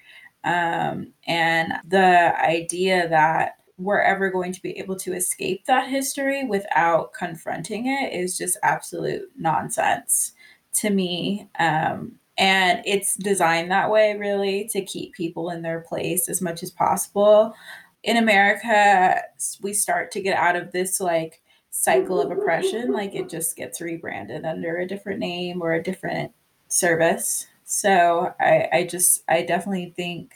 Um, 0.44 1.12
and 1.26 1.74
the 1.88 2.34
idea 2.40 3.08
that 3.08 3.56
we're 3.78 4.00
ever 4.00 4.30
going 4.30 4.52
to 4.52 4.62
be 4.62 4.78
able 4.78 4.96
to 4.96 5.14
escape 5.14 5.64
that 5.66 5.88
history 5.88 6.44
without 6.44 7.12
confronting 7.12 7.86
it 7.86 8.12
is 8.12 8.38
just 8.38 8.58
absolute 8.62 9.28
nonsense 9.36 10.32
to 10.74 10.90
me. 10.90 11.48
Um, 11.58 12.12
and 12.38 12.82
it's 12.86 13.16
designed 13.16 13.70
that 13.70 13.90
way, 13.90 14.16
really, 14.16 14.68
to 14.72 14.84
keep 14.84 15.12
people 15.12 15.50
in 15.50 15.62
their 15.62 15.80
place 15.80 16.28
as 16.28 16.40
much 16.40 16.62
as 16.62 16.70
possible 16.70 17.54
in 18.02 18.16
America, 18.16 19.22
we 19.60 19.72
start 19.72 20.10
to 20.12 20.20
get 20.20 20.36
out 20.36 20.56
of 20.56 20.72
this 20.72 21.00
like 21.00 21.40
cycle 21.70 22.20
of 22.20 22.30
oppression. 22.30 22.92
Like 22.92 23.14
it 23.14 23.28
just 23.28 23.56
gets 23.56 23.80
rebranded 23.80 24.44
under 24.44 24.78
a 24.78 24.86
different 24.86 25.20
name 25.20 25.62
or 25.62 25.72
a 25.72 25.82
different 25.82 26.32
service. 26.68 27.46
So 27.64 28.34
I, 28.40 28.68
I 28.72 28.84
just, 28.84 29.22
I 29.28 29.42
definitely 29.42 29.92
think 29.96 30.34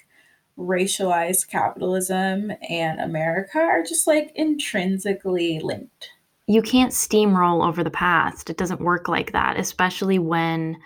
racialized 0.58 1.48
capitalism 1.48 2.52
and 2.68 3.00
America 3.00 3.58
are 3.58 3.82
just 3.82 4.06
like 4.06 4.32
intrinsically 4.34 5.60
linked. 5.60 6.10
You 6.46 6.62
can't 6.62 6.92
steamroll 6.92 7.66
over 7.66 7.82
the 7.82 7.90
past. 7.90 8.48
It 8.48 8.56
doesn't 8.56 8.80
work 8.80 9.08
like 9.08 9.32
that, 9.32 9.58
especially 9.58 10.18
when 10.18 10.78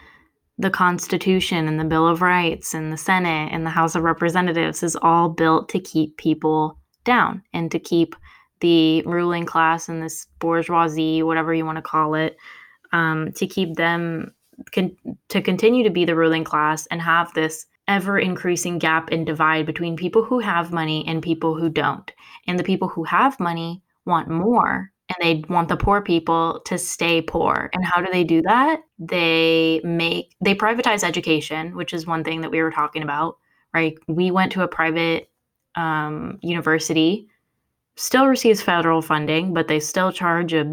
the 0.60 0.70
Constitution 0.70 1.66
and 1.66 1.80
the 1.80 1.84
Bill 1.84 2.06
of 2.06 2.20
Rights 2.20 2.74
and 2.74 2.92
the 2.92 2.98
Senate 2.98 3.50
and 3.50 3.64
the 3.64 3.70
House 3.70 3.94
of 3.94 4.02
Representatives 4.02 4.82
is 4.82 4.94
all 5.00 5.30
built 5.30 5.70
to 5.70 5.80
keep 5.80 6.18
people 6.18 6.78
down 7.04 7.42
and 7.54 7.70
to 7.70 7.78
keep 7.78 8.14
the 8.60 9.00
ruling 9.02 9.46
class 9.46 9.88
and 9.88 10.02
this 10.02 10.26
bourgeoisie, 10.38 11.22
whatever 11.22 11.54
you 11.54 11.64
want 11.64 11.76
to 11.76 11.82
call 11.82 12.14
it, 12.14 12.36
um, 12.92 13.32
to 13.32 13.46
keep 13.46 13.76
them 13.76 14.34
con- 14.70 14.94
to 15.30 15.40
continue 15.40 15.82
to 15.82 15.88
be 15.88 16.04
the 16.04 16.14
ruling 16.14 16.44
class 16.44 16.86
and 16.88 17.00
have 17.00 17.32
this 17.32 17.64
ever 17.88 18.18
increasing 18.18 18.78
gap 18.78 19.08
and 19.10 19.24
divide 19.24 19.64
between 19.64 19.96
people 19.96 20.22
who 20.22 20.40
have 20.40 20.72
money 20.72 21.06
and 21.08 21.22
people 21.22 21.54
who 21.58 21.70
don't. 21.70 22.12
And 22.46 22.58
the 22.58 22.64
people 22.64 22.88
who 22.88 23.04
have 23.04 23.40
money 23.40 23.82
want 24.04 24.28
more 24.28 24.92
and 25.10 25.16
they 25.20 25.44
want 25.52 25.68
the 25.68 25.76
poor 25.76 26.00
people 26.00 26.60
to 26.66 26.78
stay 26.78 27.20
poor. 27.20 27.68
And 27.74 27.84
how 27.84 28.00
do 28.00 28.10
they 28.12 28.24
do 28.24 28.40
that? 28.42 28.82
They 28.98 29.80
make 29.82 30.36
they 30.42 30.54
privatize 30.54 31.02
education, 31.02 31.74
which 31.74 31.92
is 31.92 32.06
one 32.06 32.22
thing 32.22 32.40
that 32.42 32.50
we 32.50 32.62
were 32.62 32.70
talking 32.70 33.02
about, 33.02 33.36
right? 33.74 33.98
We 34.06 34.30
went 34.30 34.52
to 34.52 34.62
a 34.62 34.68
private 34.68 35.30
um, 35.74 36.38
university, 36.42 37.28
still 37.96 38.26
receives 38.26 38.62
federal 38.62 39.02
funding, 39.02 39.52
but 39.52 39.68
they 39.68 39.80
still 39.80 40.12
charge 40.12 40.52
a 40.54 40.72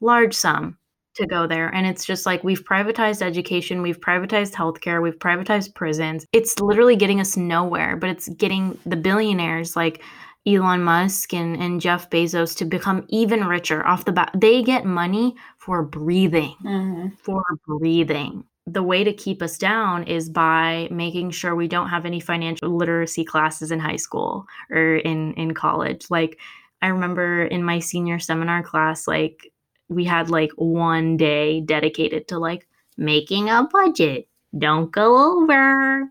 large 0.00 0.34
sum 0.34 0.76
to 1.14 1.26
go 1.26 1.46
there. 1.46 1.74
And 1.74 1.86
it's 1.86 2.04
just 2.04 2.26
like 2.26 2.44
we've 2.44 2.64
privatized 2.64 3.22
education, 3.22 3.82
we've 3.82 4.00
privatized 4.00 4.54
healthcare, 4.54 5.02
we've 5.02 5.18
privatized 5.18 5.74
prisons. 5.74 6.26
It's 6.32 6.58
literally 6.60 6.96
getting 6.96 7.20
us 7.20 7.36
nowhere, 7.36 7.96
but 7.96 8.10
it's 8.10 8.28
getting 8.28 8.78
the 8.86 8.96
billionaires 8.96 9.74
like 9.74 10.02
Elon 10.46 10.82
Musk 10.82 11.34
and, 11.34 11.56
and 11.56 11.80
Jeff 11.80 12.08
Bezos 12.08 12.56
to 12.56 12.64
become 12.64 13.04
even 13.08 13.44
richer 13.44 13.86
off 13.86 14.04
the 14.04 14.12
bat. 14.12 14.30
They 14.34 14.62
get 14.62 14.84
money 14.84 15.34
for 15.58 15.82
breathing, 15.82 16.56
mm-hmm. 16.64 17.08
for 17.22 17.42
breathing. 17.66 18.44
The 18.66 18.82
way 18.82 19.04
to 19.04 19.12
keep 19.12 19.42
us 19.42 19.58
down 19.58 20.04
is 20.04 20.28
by 20.28 20.88
making 20.90 21.32
sure 21.32 21.54
we 21.54 21.68
don't 21.68 21.88
have 21.88 22.06
any 22.06 22.20
financial 22.20 22.70
literacy 22.70 23.24
classes 23.24 23.70
in 23.70 23.80
high 23.80 23.96
school 23.96 24.46
or 24.70 24.96
in, 24.96 25.34
in 25.34 25.54
college. 25.54 26.06
Like, 26.10 26.38
I 26.80 26.88
remember 26.88 27.44
in 27.44 27.62
my 27.62 27.78
senior 27.78 28.18
seminar 28.18 28.62
class, 28.62 29.06
like, 29.06 29.52
we 29.88 30.04
had 30.04 30.30
like 30.30 30.52
one 30.52 31.16
day 31.16 31.60
dedicated 31.60 32.28
to 32.28 32.38
like 32.38 32.66
making 32.96 33.50
a 33.50 33.68
budget. 33.70 34.28
Don't 34.56 34.90
go 34.90 35.42
over. 35.42 36.08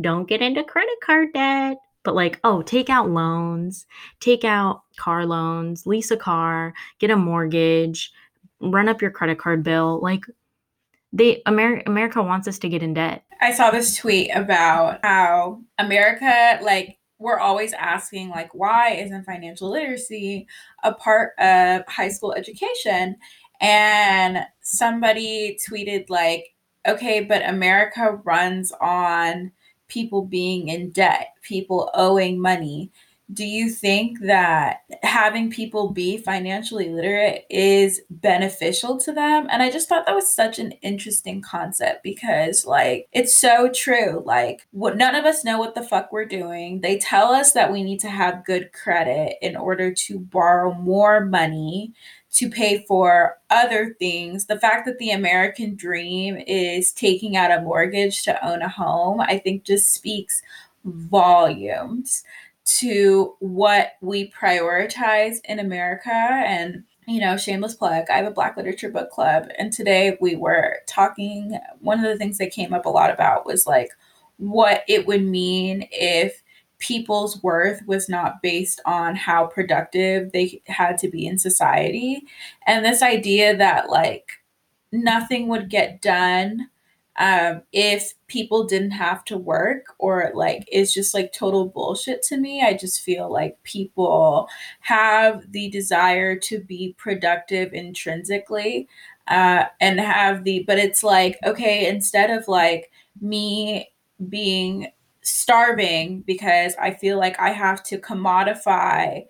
Don't 0.00 0.28
get 0.28 0.42
into 0.42 0.62
credit 0.64 1.00
card 1.02 1.32
debt 1.32 1.78
but 2.04 2.14
like 2.14 2.40
oh 2.44 2.62
take 2.62 2.90
out 2.90 3.10
loans 3.10 3.86
take 4.20 4.44
out 4.44 4.82
car 4.96 5.26
loans 5.26 5.86
lease 5.86 6.10
a 6.10 6.16
car 6.16 6.74
get 6.98 7.10
a 7.10 7.16
mortgage 7.16 8.12
run 8.60 8.88
up 8.88 9.02
your 9.02 9.10
credit 9.10 9.38
card 9.38 9.62
bill 9.62 10.00
like 10.02 10.24
they 11.12 11.42
America 11.46 11.82
America 11.86 12.22
wants 12.22 12.48
us 12.48 12.58
to 12.60 12.68
get 12.68 12.82
in 12.82 12.94
debt. 12.94 13.24
I 13.40 13.52
saw 13.52 13.70
this 13.70 13.96
tweet 13.96 14.30
about 14.34 15.00
how 15.02 15.60
America 15.78 16.58
like 16.62 16.98
we're 17.18 17.38
always 17.38 17.72
asking 17.74 18.30
like 18.30 18.54
why 18.54 18.92
isn't 18.92 19.24
financial 19.24 19.70
literacy 19.70 20.46
a 20.82 20.92
part 20.92 21.32
of 21.38 21.82
high 21.86 22.08
school 22.08 22.32
education? 22.32 23.16
And 23.60 24.44
somebody 24.62 25.58
tweeted 25.68 26.08
like 26.08 26.54
okay, 26.88 27.20
but 27.20 27.48
America 27.48 28.20
runs 28.24 28.72
on 28.80 29.52
people 29.92 30.22
being 30.22 30.68
in 30.68 30.90
debt, 30.90 31.34
people 31.42 31.90
owing 31.94 32.40
money. 32.40 32.90
Do 33.32 33.44
you 33.44 33.70
think 33.70 34.20
that 34.20 34.80
having 35.02 35.50
people 35.50 35.90
be 35.90 36.18
financially 36.18 36.90
literate 36.90 37.44
is 37.48 38.00
beneficial 38.10 38.98
to 39.00 39.12
them? 39.12 39.46
And 39.50 39.62
I 39.62 39.70
just 39.70 39.88
thought 39.88 40.04
that 40.06 40.14
was 40.14 40.34
such 40.34 40.58
an 40.58 40.72
interesting 40.82 41.40
concept 41.40 42.02
because, 42.02 42.66
like, 42.66 43.08
it's 43.12 43.34
so 43.34 43.70
true. 43.74 44.22
Like, 44.26 44.66
what 44.72 44.96
none 44.96 45.14
of 45.14 45.24
us 45.24 45.44
know 45.44 45.58
what 45.58 45.74
the 45.74 45.82
fuck 45.84 46.12
we're 46.12 46.26
doing. 46.26 46.80
They 46.80 46.98
tell 46.98 47.32
us 47.32 47.52
that 47.52 47.72
we 47.72 47.82
need 47.82 48.00
to 48.00 48.10
have 48.10 48.44
good 48.44 48.72
credit 48.72 49.36
in 49.40 49.56
order 49.56 49.94
to 49.94 50.18
borrow 50.18 50.74
more 50.74 51.24
money 51.24 51.94
to 52.32 52.48
pay 52.48 52.84
for 52.86 53.36
other 53.50 53.94
things. 53.98 54.46
The 54.46 54.58
fact 54.58 54.86
that 54.86 54.98
the 54.98 55.10
American 55.10 55.74
dream 55.74 56.36
is 56.46 56.92
taking 56.92 57.36
out 57.36 57.50
a 57.50 57.60
mortgage 57.60 58.22
to 58.24 58.46
own 58.46 58.62
a 58.62 58.68
home, 58.68 59.20
I 59.20 59.38
think 59.38 59.64
just 59.64 59.92
speaks 59.92 60.42
volumes 60.84 62.24
to 62.64 63.34
what 63.40 63.92
we 64.00 64.30
prioritize 64.30 65.38
in 65.44 65.58
America. 65.58 66.10
And, 66.10 66.84
you 67.06 67.20
know, 67.20 67.36
shameless 67.36 67.74
plug, 67.74 68.06
I 68.08 68.16
have 68.16 68.26
a 68.26 68.30
Black 68.30 68.56
Literature 68.56 68.90
Book 68.90 69.10
Club. 69.10 69.48
And 69.58 69.72
today 69.72 70.16
we 70.20 70.36
were 70.36 70.78
talking, 70.86 71.58
one 71.80 71.98
of 72.02 72.10
the 72.10 72.16
things 72.16 72.38
that 72.38 72.52
came 72.52 72.72
up 72.72 72.86
a 72.86 72.90
lot 72.90 73.10
about 73.10 73.44
was 73.44 73.66
like 73.66 73.90
what 74.38 74.84
it 74.88 75.06
would 75.06 75.22
mean 75.22 75.86
if 75.90 76.41
people's 76.82 77.40
worth 77.44 77.80
was 77.86 78.08
not 78.08 78.42
based 78.42 78.80
on 78.84 79.14
how 79.14 79.46
productive 79.46 80.32
they 80.32 80.60
had 80.66 80.98
to 80.98 81.08
be 81.08 81.24
in 81.24 81.38
society. 81.38 82.24
And 82.66 82.84
this 82.84 83.02
idea 83.02 83.56
that 83.56 83.88
like 83.88 84.42
nothing 84.90 85.46
would 85.46 85.70
get 85.70 86.02
done 86.02 86.68
um, 87.16 87.62
if 87.72 88.14
people 88.26 88.64
didn't 88.64 88.90
have 88.92 89.24
to 89.26 89.38
work 89.38 89.94
or 90.00 90.32
like 90.34 90.66
is 90.72 90.92
just 90.92 91.14
like 91.14 91.32
total 91.32 91.68
bullshit 91.68 92.22
to 92.24 92.36
me. 92.36 92.62
I 92.62 92.72
just 92.74 93.00
feel 93.00 93.30
like 93.30 93.62
people 93.62 94.48
have 94.80 95.52
the 95.52 95.70
desire 95.70 96.36
to 96.40 96.58
be 96.58 96.96
productive 96.98 97.72
intrinsically 97.74 98.88
uh, 99.28 99.66
and 99.80 100.00
have 100.00 100.42
the, 100.42 100.64
but 100.66 100.78
it's 100.78 101.04
like, 101.04 101.38
okay, 101.44 101.86
instead 101.86 102.30
of 102.30 102.48
like 102.48 102.90
me 103.20 103.92
being 104.28 104.88
starving 105.22 106.20
because 106.22 106.74
I 106.76 106.92
feel 106.92 107.18
like 107.18 107.38
I 107.40 107.50
have 107.50 107.82
to 107.84 107.98
commodify 107.98 109.24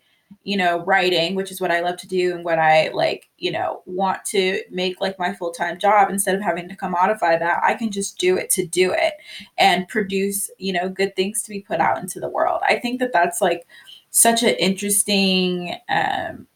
you 0.44 0.56
know, 0.56 0.84
writing, 0.84 1.34
which 1.34 1.50
is 1.50 1.60
what 1.60 1.70
I 1.70 1.80
love 1.80 1.96
to 1.98 2.08
do 2.08 2.34
and 2.34 2.44
what 2.44 2.58
I 2.58 2.88
like, 2.88 3.28
you 3.38 3.52
know, 3.52 3.82
want 3.86 4.24
to 4.26 4.62
make 4.70 5.00
like 5.00 5.18
my 5.18 5.32
full 5.32 5.52
time 5.52 5.78
job 5.78 6.10
instead 6.10 6.34
of 6.34 6.42
having 6.42 6.68
to 6.68 6.76
commodify 6.76 7.38
that, 7.38 7.60
I 7.62 7.74
can 7.74 7.90
just 7.90 8.18
do 8.18 8.36
it 8.36 8.50
to 8.50 8.66
do 8.66 8.92
it 8.92 9.14
and 9.58 9.88
produce, 9.88 10.50
you 10.58 10.72
know, 10.72 10.88
good 10.88 11.14
things 11.14 11.42
to 11.42 11.50
be 11.50 11.60
put 11.60 11.80
out 11.80 11.98
into 11.98 12.20
the 12.20 12.28
world. 12.28 12.60
I 12.68 12.78
think 12.78 12.98
that 13.00 13.12
that's 13.12 13.40
like 13.40 13.66
such 14.10 14.42
an 14.42 14.56
interesting 14.56 15.76
um, 15.88 16.46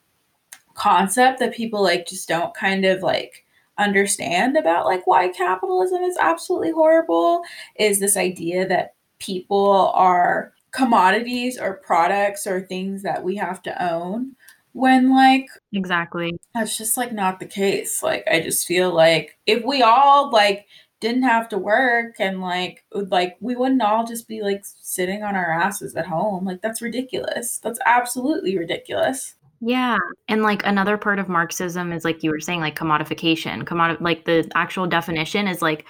concept 0.75 1.39
that 1.39 1.55
people 1.55 1.83
like 1.83 2.07
just 2.07 2.29
don't 2.29 2.55
kind 2.55 2.85
of 2.85 3.03
like 3.03 3.45
understand 3.79 4.57
about 4.57 4.87
like 4.87 5.07
why 5.07 5.29
capitalism 5.29 6.03
is 6.03 6.17
absolutely 6.19 6.71
horrible 6.71 7.43
is 7.79 8.01
this 8.01 8.17
idea 8.17 8.67
that 8.67 8.96
people 9.19 9.91
are 9.95 10.53
commodities 10.73 11.59
or 11.59 11.75
products 11.75 12.47
or 12.47 12.61
things 12.61 13.03
that 13.03 13.25
we 13.25 13.37
have 13.37 13.63
to 13.63 13.93
own 13.93 14.37
when 14.73 15.11
like 15.11 15.47
exactly. 15.73 16.39
that's 16.55 16.77
just 16.77 16.99
like 16.99 17.13
not 17.13 17.41
the 17.41 17.47
case. 17.47 18.03
Like 18.03 18.25
i 18.31 18.41
just 18.41 18.67
feel 18.67 18.95
like 18.95 19.39
if 19.47 19.65
we 19.65 19.83
all 19.83 20.31
like 20.31 20.67
didn't 21.01 21.23
have 21.23 21.49
to 21.49 21.59
work 21.59 22.17
and 22.19 22.41
like 22.41 22.85
would 22.95 23.11
like 23.11 23.37
we 23.41 23.55
wouldn't 23.57 23.83
all 23.83 24.07
just 24.07 24.29
be 24.29 24.43
like 24.43 24.63
sitting 24.65 25.23
on 25.23 25.35
our 25.35 25.51
asses 25.51 25.95
at 25.97 26.07
home. 26.07 26.45
Like 26.45 26.61
that's 26.61 26.83
ridiculous. 26.83 27.59
That's 27.59 27.79
absolutely 27.87 28.59
ridiculous. 28.59 29.35
Yeah. 29.61 29.97
And 30.29 30.43
like 30.43 30.65
another 30.67 30.99
part 30.99 31.19
of 31.19 31.29
marxism 31.29 31.93
is 31.93 32.05
like 32.05 32.23
you 32.23 32.31
were 32.31 32.41
saying 32.41 32.61
like 32.61 32.79
commodification. 32.79 33.65
Commodi- 33.65 34.01
like 34.01 34.25
the 34.27 34.51
actual 34.55 34.87
definition 34.87 35.49
is 35.49 35.63
like 35.63 35.87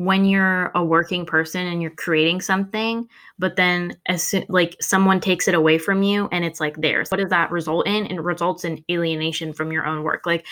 when 0.00 0.24
you're 0.24 0.70
a 0.74 0.82
working 0.82 1.26
person 1.26 1.66
and 1.66 1.82
you're 1.82 1.90
creating 1.90 2.40
something 2.40 3.06
but 3.40 3.56
then 3.56 3.96
as 4.06 4.22
soon, 4.22 4.46
like 4.48 4.76
someone 4.80 5.18
takes 5.18 5.46
it 5.46 5.54
away 5.54 5.76
from 5.76 6.02
you 6.02 6.28
and 6.30 6.44
it's 6.44 6.60
like 6.60 6.76
theirs. 6.76 7.10
What 7.10 7.20
does 7.20 7.30
that 7.30 7.50
result 7.50 7.86
in? 7.86 8.06
It 8.06 8.20
results 8.20 8.64
in 8.64 8.84
alienation 8.90 9.54
from 9.54 9.72
your 9.72 9.86
own 9.86 10.02
work. 10.02 10.26
Like 10.26 10.46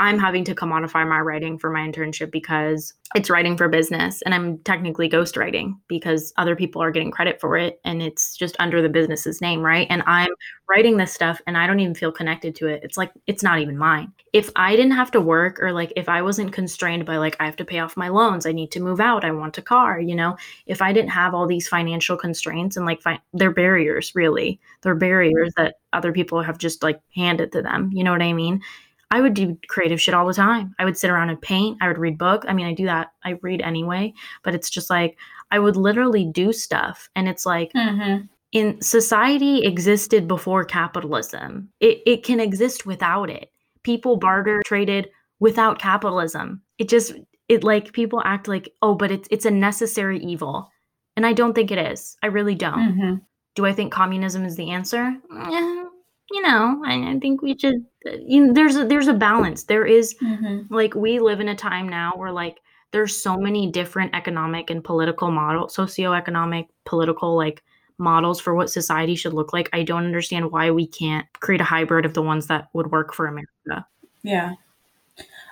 I'm 0.00 0.18
having 0.18 0.44
to 0.44 0.54
commodify 0.54 1.06
my 1.06 1.20
writing 1.20 1.58
for 1.58 1.68
my 1.68 1.80
internship 1.80 2.30
because 2.30 2.94
it's 3.14 3.28
writing 3.28 3.58
for 3.58 3.68
business 3.68 4.22
and 4.22 4.34
I'm 4.34 4.56
technically 4.60 5.10
ghostwriting 5.10 5.74
because 5.88 6.32
other 6.38 6.56
people 6.56 6.82
are 6.82 6.90
getting 6.90 7.10
credit 7.10 7.38
for 7.38 7.58
it 7.58 7.82
and 7.84 8.00
it's 8.00 8.34
just 8.34 8.56
under 8.58 8.80
the 8.80 8.88
business's 8.88 9.42
name, 9.42 9.60
right? 9.60 9.86
And 9.90 10.02
I'm 10.06 10.30
writing 10.70 10.96
this 10.96 11.12
stuff 11.12 11.42
and 11.46 11.58
I 11.58 11.66
don't 11.66 11.80
even 11.80 11.94
feel 11.94 12.12
connected 12.12 12.54
to 12.56 12.66
it. 12.68 12.80
It's 12.82 12.96
like 12.96 13.12
it's 13.26 13.42
not 13.42 13.58
even 13.58 13.76
mine. 13.76 14.10
If 14.32 14.50
I 14.56 14.74
didn't 14.74 14.92
have 14.92 15.10
to 15.10 15.20
work 15.20 15.62
or 15.62 15.70
like 15.70 15.92
if 15.96 16.08
I 16.08 16.22
wasn't 16.22 16.54
constrained 16.54 17.04
by 17.04 17.18
like 17.18 17.36
I 17.38 17.44
have 17.44 17.56
to 17.56 17.64
pay 17.66 17.80
off 17.80 17.94
my 17.94 18.08
loans, 18.08 18.46
I 18.46 18.52
need 18.52 18.70
to 18.72 18.80
move 18.80 19.00
out, 19.00 19.22
I 19.22 19.32
want 19.32 19.58
a 19.58 19.62
car, 19.62 20.00
you 20.00 20.14
know, 20.14 20.34
if 20.64 20.80
I 20.80 20.94
didn't 20.94 21.10
have 21.10 21.34
all 21.34 21.46
these 21.46 21.68
financial 21.68 22.16
constraints 22.16 22.78
and 22.78 22.86
like 22.86 23.02
fi- 23.02 23.20
they're 23.34 23.50
barriers 23.50 24.12
really. 24.14 24.60
They're 24.80 24.94
barriers 24.94 25.52
that 25.58 25.74
other 25.92 26.12
people 26.12 26.40
have 26.40 26.56
just 26.56 26.82
like 26.82 27.00
handed 27.14 27.52
to 27.52 27.60
them, 27.60 27.90
you 27.92 28.02
know 28.02 28.12
what 28.12 28.22
I 28.22 28.32
mean? 28.32 28.62
I 29.10 29.20
would 29.20 29.34
do 29.34 29.58
creative 29.68 30.00
shit 30.00 30.14
all 30.14 30.26
the 30.26 30.34
time. 30.34 30.74
I 30.78 30.84
would 30.84 30.96
sit 30.96 31.10
around 31.10 31.30
and 31.30 31.40
paint. 31.40 31.78
I 31.80 31.88
would 31.88 31.98
read 31.98 32.16
book. 32.16 32.44
I 32.46 32.52
mean, 32.52 32.66
I 32.66 32.74
do 32.74 32.86
that. 32.86 33.08
I 33.24 33.38
read 33.42 33.60
anyway, 33.60 34.12
but 34.44 34.54
it's 34.54 34.70
just 34.70 34.88
like 34.88 35.18
I 35.50 35.58
would 35.58 35.76
literally 35.76 36.24
do 36.24 36.52
stuff. 36.52 37.08
And 37.16 37.28
it's 37.28 37.44
like 37.44 37.72
mm-hmm. 37.72 38.26
in 38.52 38.80
society 38.80 39.64
existed 39.64 40.28
before 40.28 40.64
capitalism. 40.64 41.70
It 41.80 42.02
it 42.06 42.22
can 42.22 42.40
exist 42.40 42.86
without 42.86 43.30
it. 43.30 43.50
People 43.82 44.16
barter 44.16 44.62
traded 44.64 45.10
without 45.40 45.78
capitalism. 45.78 46.62
It 46.78 46.88
just 46.88 47.14
it 47.48 47.64
like 47.64 47.92
people 47.92 48.22
act 48.24 48.46
like, 48.46 48.72
oh, 48.80 48.94
but 48.94 49.10
it's 49.10 49.28
it's 49.30 49.44
a 49.44 49.50
necessary 49.50 50.20
evil. 50.20 50.70
And 51.16 51.26
I 51.26 51.32
don't 51.32 51.52
think 51.52 51.72
it 51.72 51.78
is. 51.78 52.16
I 52.22 52.28
really 52.28 52.54
don't. 52.54 52.78
Mm-hmm. 52.78 53.14
Do 53.56 53.66
I 53.66 53.72
think 53.72 53.92
communism 53.92 54.44
is 54.44 54.56
the 54.56 54.70
answer? 54.70 55.12
Eh, 55.36 55.84
you 56.30 56.42
know, 56.42 56.80
I, 56.86 57.10
I 57.10 57.18
think 57.20 57.42
we 57.42 57.58
should. 57.58 57.84
You 58.04 58.46
know, 58.46 58.52
there's 58.52 58.76
a, 58.76 58.84
there's 58.84 59.08
a 59.08 59.14
balance. 59.14 59.64
There 59.64 59.84
is, 59.84 60.14
mm-hmm. 60.22 60.72
like 60.72 60.94
we 60.94 61.18
live 61.18 61.40
in 61.40 61.48
a 61.48 61.56
time 61.56 61.88
now 61.88 62.12
where 62.16 62.32
like 62.32 62.60
there's 62.92 63.16
so 63.16 63.36
many 63.36 63.70
different 63.70 64.14
economic 64.14 64.70
and 64.70 64.82
political 64.82 65.30
model, 65.30 65.66
socioeconomic, 65.66 66.68
political 66.84 67.36
like 67.36 67.62
models 67.98 68.40
for 68.40 68.54
what 68.54 68.70
society 68.70 69.14
should 69.14 69.34
look 69.34 69.52
like. 69.52 69.68
I 69.72 69.82
don't 69.82 70.06
understand 70.06 70.50
why 70.50 70.70
we 70.70 70.86
can't 70.86 71.26
create 71.40 71.60
a 71.60 71.64
hybrid 71.64 72.04
of 72.04 72.14
the 72.14 72.22
ones 72.22 72.46
that 72.48 72.68
would 72.72 72.90
work 72.90 73.14
for 73.14 73.26
America. 73.26 73.86
Yeah, 74.22 74.54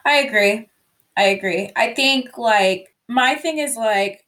I 0.05 0.17
agree. 0.19 0.69
I 1.17 1.25
agree. 1.25 1.71
I 1.77 1.95
think 1.95 2.39
like 2.39 2.95
my 3.09 3.35
thing 3.35 3.59
is 3.59 3.77
like 3.77 4.25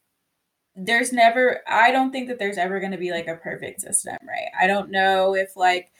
there's 0.76 1.12
never 1.12 1.60
I 1.66 1.90
don't 1.90 2.12
think 2.12 2.28
that 2.28 2.38
there's 2.38 2.58
ever 2.58 2.80
going 2.80 2.92
to 2.92 2.98
be 2.98 3.10
like 3.10 3.26
a 3.26 3.36
perfect 3.36 3.80
system, 3.80 4.16
right? 4.26 4.48
I 4.58 4.66
don't 4.66 4.90
know 4.90 5.34
if 5.34 5.56
like 5.56 5.90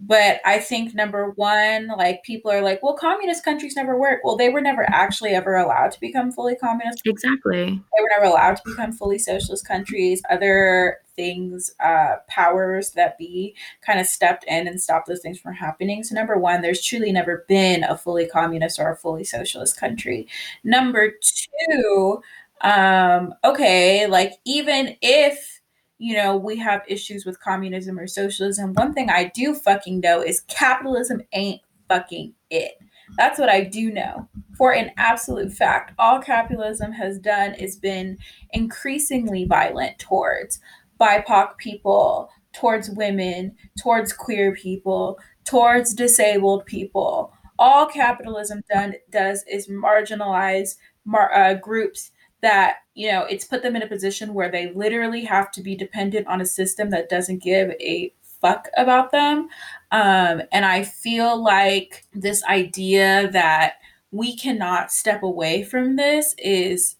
but 0.00 0.40
I 0.44 0.58
think 0.60 0.94
number 0.94 1.30
one, 1.30 1.88
like 1.88 2.22
people 2.22 2.50
are 2.50 2.62
like, 2.62 2.82
well, 2.82 2.94
communist 2.94 3.44
countries 3.44 3.74
never 3.74 3.98
work. 3.98 4.20
Well, 4.22 4.36
they 4.36 4.48
were 4.48 4.60
never 4.60 4.88
actually 4.88 5.30
ever 5.30 5.56
allowed 5.56 5.90
to 5.92 6.00
become 6.00 6.30
fully 6.30 6.54
communist. 6.54 7.02
Exactly. 7.04 7.64
They 7.64 8.02
were 8.02 8.10
never 8.16 8.26
allowed 8.26 8.56
to 8.56 8.62
become 8.64 8.92
fully 8.92 9.18
socialist 9.18 9.66
countries. 9.66 10.22
Other 10.30 10.98
things, 11.16 11.72
uh, 11.80 12.16
powers 12.28 12.92
that 12.92 13.18
be 13.18 13.56
kind 13.84 13.98
of 13.98 14.06
stepped 14.06 14.44
in 14.44 14.68
and 14.68 14.80
stopped 14.80 15.08
those 15.08 15.20
things 15.20 15.40
from 15.40 15.54
happening. 15.54 16.04
So, 16.04 16.14
number 16.14 16.38
one, 16.38 16.62
there's 16.62 16.82
truly 16.82 17.10
never 17.10 17.44
been 17.48 17.82
a 17.82 17.98
fully 17.98 18.26
communist 18.26 18.78
or 18.78 18.92
a 18.92 18.96
fully 18.96 19.24
socialist 19.24 19.78
country. 19.78 20.28
Number 20.62 21.12
two, 21.20 22.22
um, 22.60 23.34
okay, 23.44 24.06
like 24.06 24.34
even 24.44 24.96
if 25.02 25.57
you 25.98 26.16
know, 26.16 26.36
we 26.36 26.56
have 26.56 26.82
issues 26.86 27.26
with 27.26 27.40
communism 27.40 27.98
or 27.98 28.06
socialism. 28.06 28.72
One 28.74 28.94
thing 28.94 29.10
I 29.10 29.30
do 29.34 29.54
fucking 29.54 30.00
know 30.00 30.22
is 30.22 30.42
capitalism 30.42 31.22
ain't 31.32 31.60
fucking 31.88 32.34
it. 32.50 32.72
That's 33.16 33.38
what 33.38 33.48
I 33.48 33.64
do 33.64 33.90
know 33.90 34.28
for 34.56 34.72
an 34.72 34.90
absolute 34.96 35.52
fact. 35.52 35.92
All 35.98 36.20
capitalism 36.20 36.92
has 36.92 37.18
done 37.18 37.54
is 37.54 37.76
been 37.76 38.18
increasingly 38.52 39.44
violent 39.44 39.98
towards 39.98 40.60
BIPOC 41.00 41.56
people, 41.56 42.30
towards 42.52 42.90
women, 42.90 43.56
towards 43.80 44.12
queer 44.12 44.54
people, 44.54 45.18
towards 45.44 45.94
disabled 45.94 46.66
people. 46.66 47.32
All 47.58 47.86
capitalism 47.86 48.62
done 48.70 48.94
does 49.10 49.44
is 49.50 49.68
marginalize 49.68 50.76
mar- 51.04 51.34
uh, 51.34 51.54
groups 51.54 52.12
that 52.40 52.76
you 52.94 53.10
know 53.10 53.24
it's 53.24 53.44
put 53.44 53.62
them 53.62 53.76
in 53.76 53.82
a 53.82 53.86
position 53.88 54.34
where 54.34 54.50
they 54.50 54.72
literally 54.72 55.24
have 55.24 55.50
to 55.50 55.62
be 55.62 55.74
dependent 55.76 56.26
on 56.26 56.40
a 56.40 56.46
system 56.46 56.90
that 56.90 57.08
doesn't 57.08 57.42
give 57.42 57.70
a 57.80 58.12
fuck 58.40 58.68
about 58.76 59.10
them 59.10 59.48
um, 59.90 60.42
and 60.52 60.64
i 60.64 60.82
feel 60.82 61.42
like 61.42 62.06
this 62.12 62.44
idea 62.44 63.28
that 63.32 63.74
we 64.10 64.36
cannot 64.36 64.92
step 64.92 65.22
away 65.22 65.62
from 65.62 65.96
this 65.96 66.34
is 66.38 66.96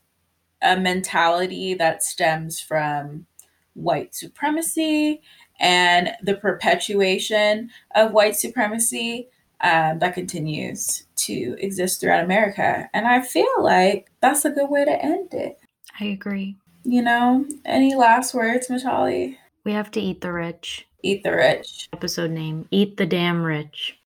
a 0.62 0.76
mentality 0.76 1.74
that 1.74 2.02
stems 2.02 2.60
from 2.60 3.26
white 3.74 4.14
supremacy 4.14 5.22
and 5.60 6.10
the 6.22 6.34
perpetuation 6.34 7.70
of 7.94 8.12
white 8.12 8.36
supremacy 8.36 9.28
um, 9.60 9.98
that 9.98 10.14
continues 10.14 11.06
to 11.16 11.56
exist 11.58 12.00
throughout 12.00 12.24
America. 12.24 12.88
And 12.94 13.06
I 13.06 13.22
feel 13.22 13.46
like 13.58 14.07
that's 14.20 14.44
a 14.44 14.50
good 14.50 14.70
way 14.70 14.84
to 14.84 15.04
end 15.04 15.32
it. 15.32 15.58
I 16.00 16.06
agree. 16.06 16.56
You 16.84 17.02
know, 17.02 17.46
any 17.64 17.94
last 17.94 18.34
words, 18.34 18.68
Mitali? 18.68 19.36
We 19.64 19.72
have 19.72 19.90
to 19.92 20.00
eat 20.00 20.20
the 20.20 20.32
rich. 20.32 20.86
Eat 21.02 21.22
the 21.22 21.32
rich. 21.32 21.88
Episode 21.92 22.30
name 22.30 22.66
Eat 22.70 22.96
the 22.96 23.06
Damn 23.06 23.42
Rich. 23.42 23.98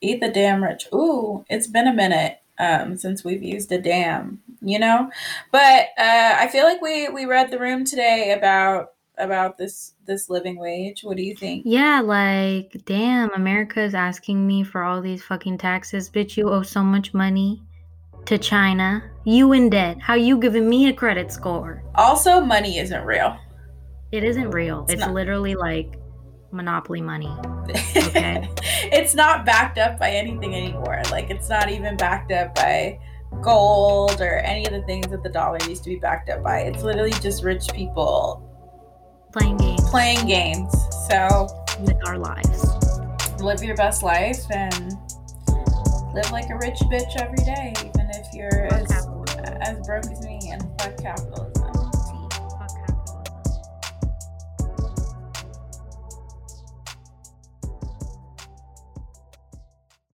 Eat 0.00 0.20
the 0.20 0.28
Damn 0.28 0.62
Rich. 0.62 0.86
Ooh, 0.94 1.44
it's 1.50 1.66
been 1.66 1.88
a 1.88 1.92
minute 1.92 2.38
um, 2.58 2.96
since 2.96 3.24
we've 3.24 3.42
used 3.42 3.72
a 3.72 3.80
damn, 3.80 4.40
you 4.60 4.78
know? 4.78 5.10
But 5.50 5.88
uh, 5.98 6.36
I 6.38 6.48
feel 6.52 6.64
like 6.64 6.80
we, 6.80 7.08
we 7.08 7.24
read 7.24 7.50
the 7.50 7.58
room 7.58 7.84
today 7.84 8.32
about 8.36 8.92
about 9.18 9.58
this 9.58 9.92
this 10.06 10.30
living 10.30 10.58
wage. 10.58 11.02
What 11.02 11.16
do 11.18 11.22
you 11.22 11.36
think? 11.36 11.64
Yeah, 11.66 12.00
like 12.00 12.80
damn, 12.86 13.30
America 13.34 13.82
is 13.82 13.94
asking 13.94 14.46
me 14.46 14.64
for 14.64 14.82
all 14.82 15.02
these 15.02 15.22
fucking 15.22 15.58
taxes. 15.58 16.08
Bitch, 16.08 16.36
you 16.36 16.48
owe 16.48 16.62
so 16.62 16.82
much 16.82 17.12
money 17.12 17.60
to 18.26 18.38
China. 18.38 19.02
You 19.24 19.52
in 19.52 19.70
debt. 19.70 19.98
How 20.00 20.14
you 20.14 20.38
giving 20.38 20.68
me 20.68 20.88
a 20.88 20.92
credit 20.92 21.30
score? 21.32 21.82
Also, 21.94 22.40
money 22.40 22.78
isn't 22.78 23.04
real. 23.04 23.36
It 24.12 24.24
isn't 24.24 24.50
real. 24.50 24.86
It's, 24.88 25.02
It's 25.02 25.12
literally 25.12 25.54
like 25.54 25.96
monopoly 26.52 27.00
money. 27.00 27.34
Okay. 27.96 28.48
it's 28.92 29.14
not 29.14 29.44
backed 29.46 29.78
up 29.78 29.98
by 29.98 30.10
anything 30.10 30.54
anymore. 30.54 31.00
Like 31.10 31.30
it's 31.30 31.48
not 31.48 31.70
even 31.70 31.96
backed 31.96 32.32
up 32.32 32.54
by 32.54 32.98
gold 33.42 34.20
or 34.20 34.38
any 34.38 34.66
of 34.66 34.72
the 34.72 34.82
things 34.82 35.06
that 35.08 35.22
the 35.22 35.28
dollar 35.28 35.58
used 35.68 35.84
to 35.84 35.90
be 35.90 35.96
backed 35.96 36.28
up 36.30 36.42
by. 36.42 36.60
It's 36.60 36.82
literally 36.82 37.12
just 37.20 37.44
rich 37.44 37.68
people 37.72 38.46
Playing 39.32 39.58
games 39.58 39.88
playing 39.90 40.26
games. 40.26 40.72
So 41.08 41.46
with 41.80 41.96
our 42.08 42.18
lives. 42.18 42.64
live 43.40 43.62
your 43.62 43.76
best 43.76 44.02
life 44.02 44.40
and 44.50 44.92
live 46.12 46.30
like 46.32 46.50
a 46.50 46.56
rich 46.56 46.78
bitch 46.90 47.16
every 47.20 47.44
day, 47.44 47.72
if 48.10 48.32
you're 48.34 48.66
as 48.72 48.90
as 49.62 49.78
broke 49.86 50.06
as 50.10 50.20
me 50.24 50.38
and 50.52 50.62
fuck 50.80 50.96
capitalism. 50.98 51.49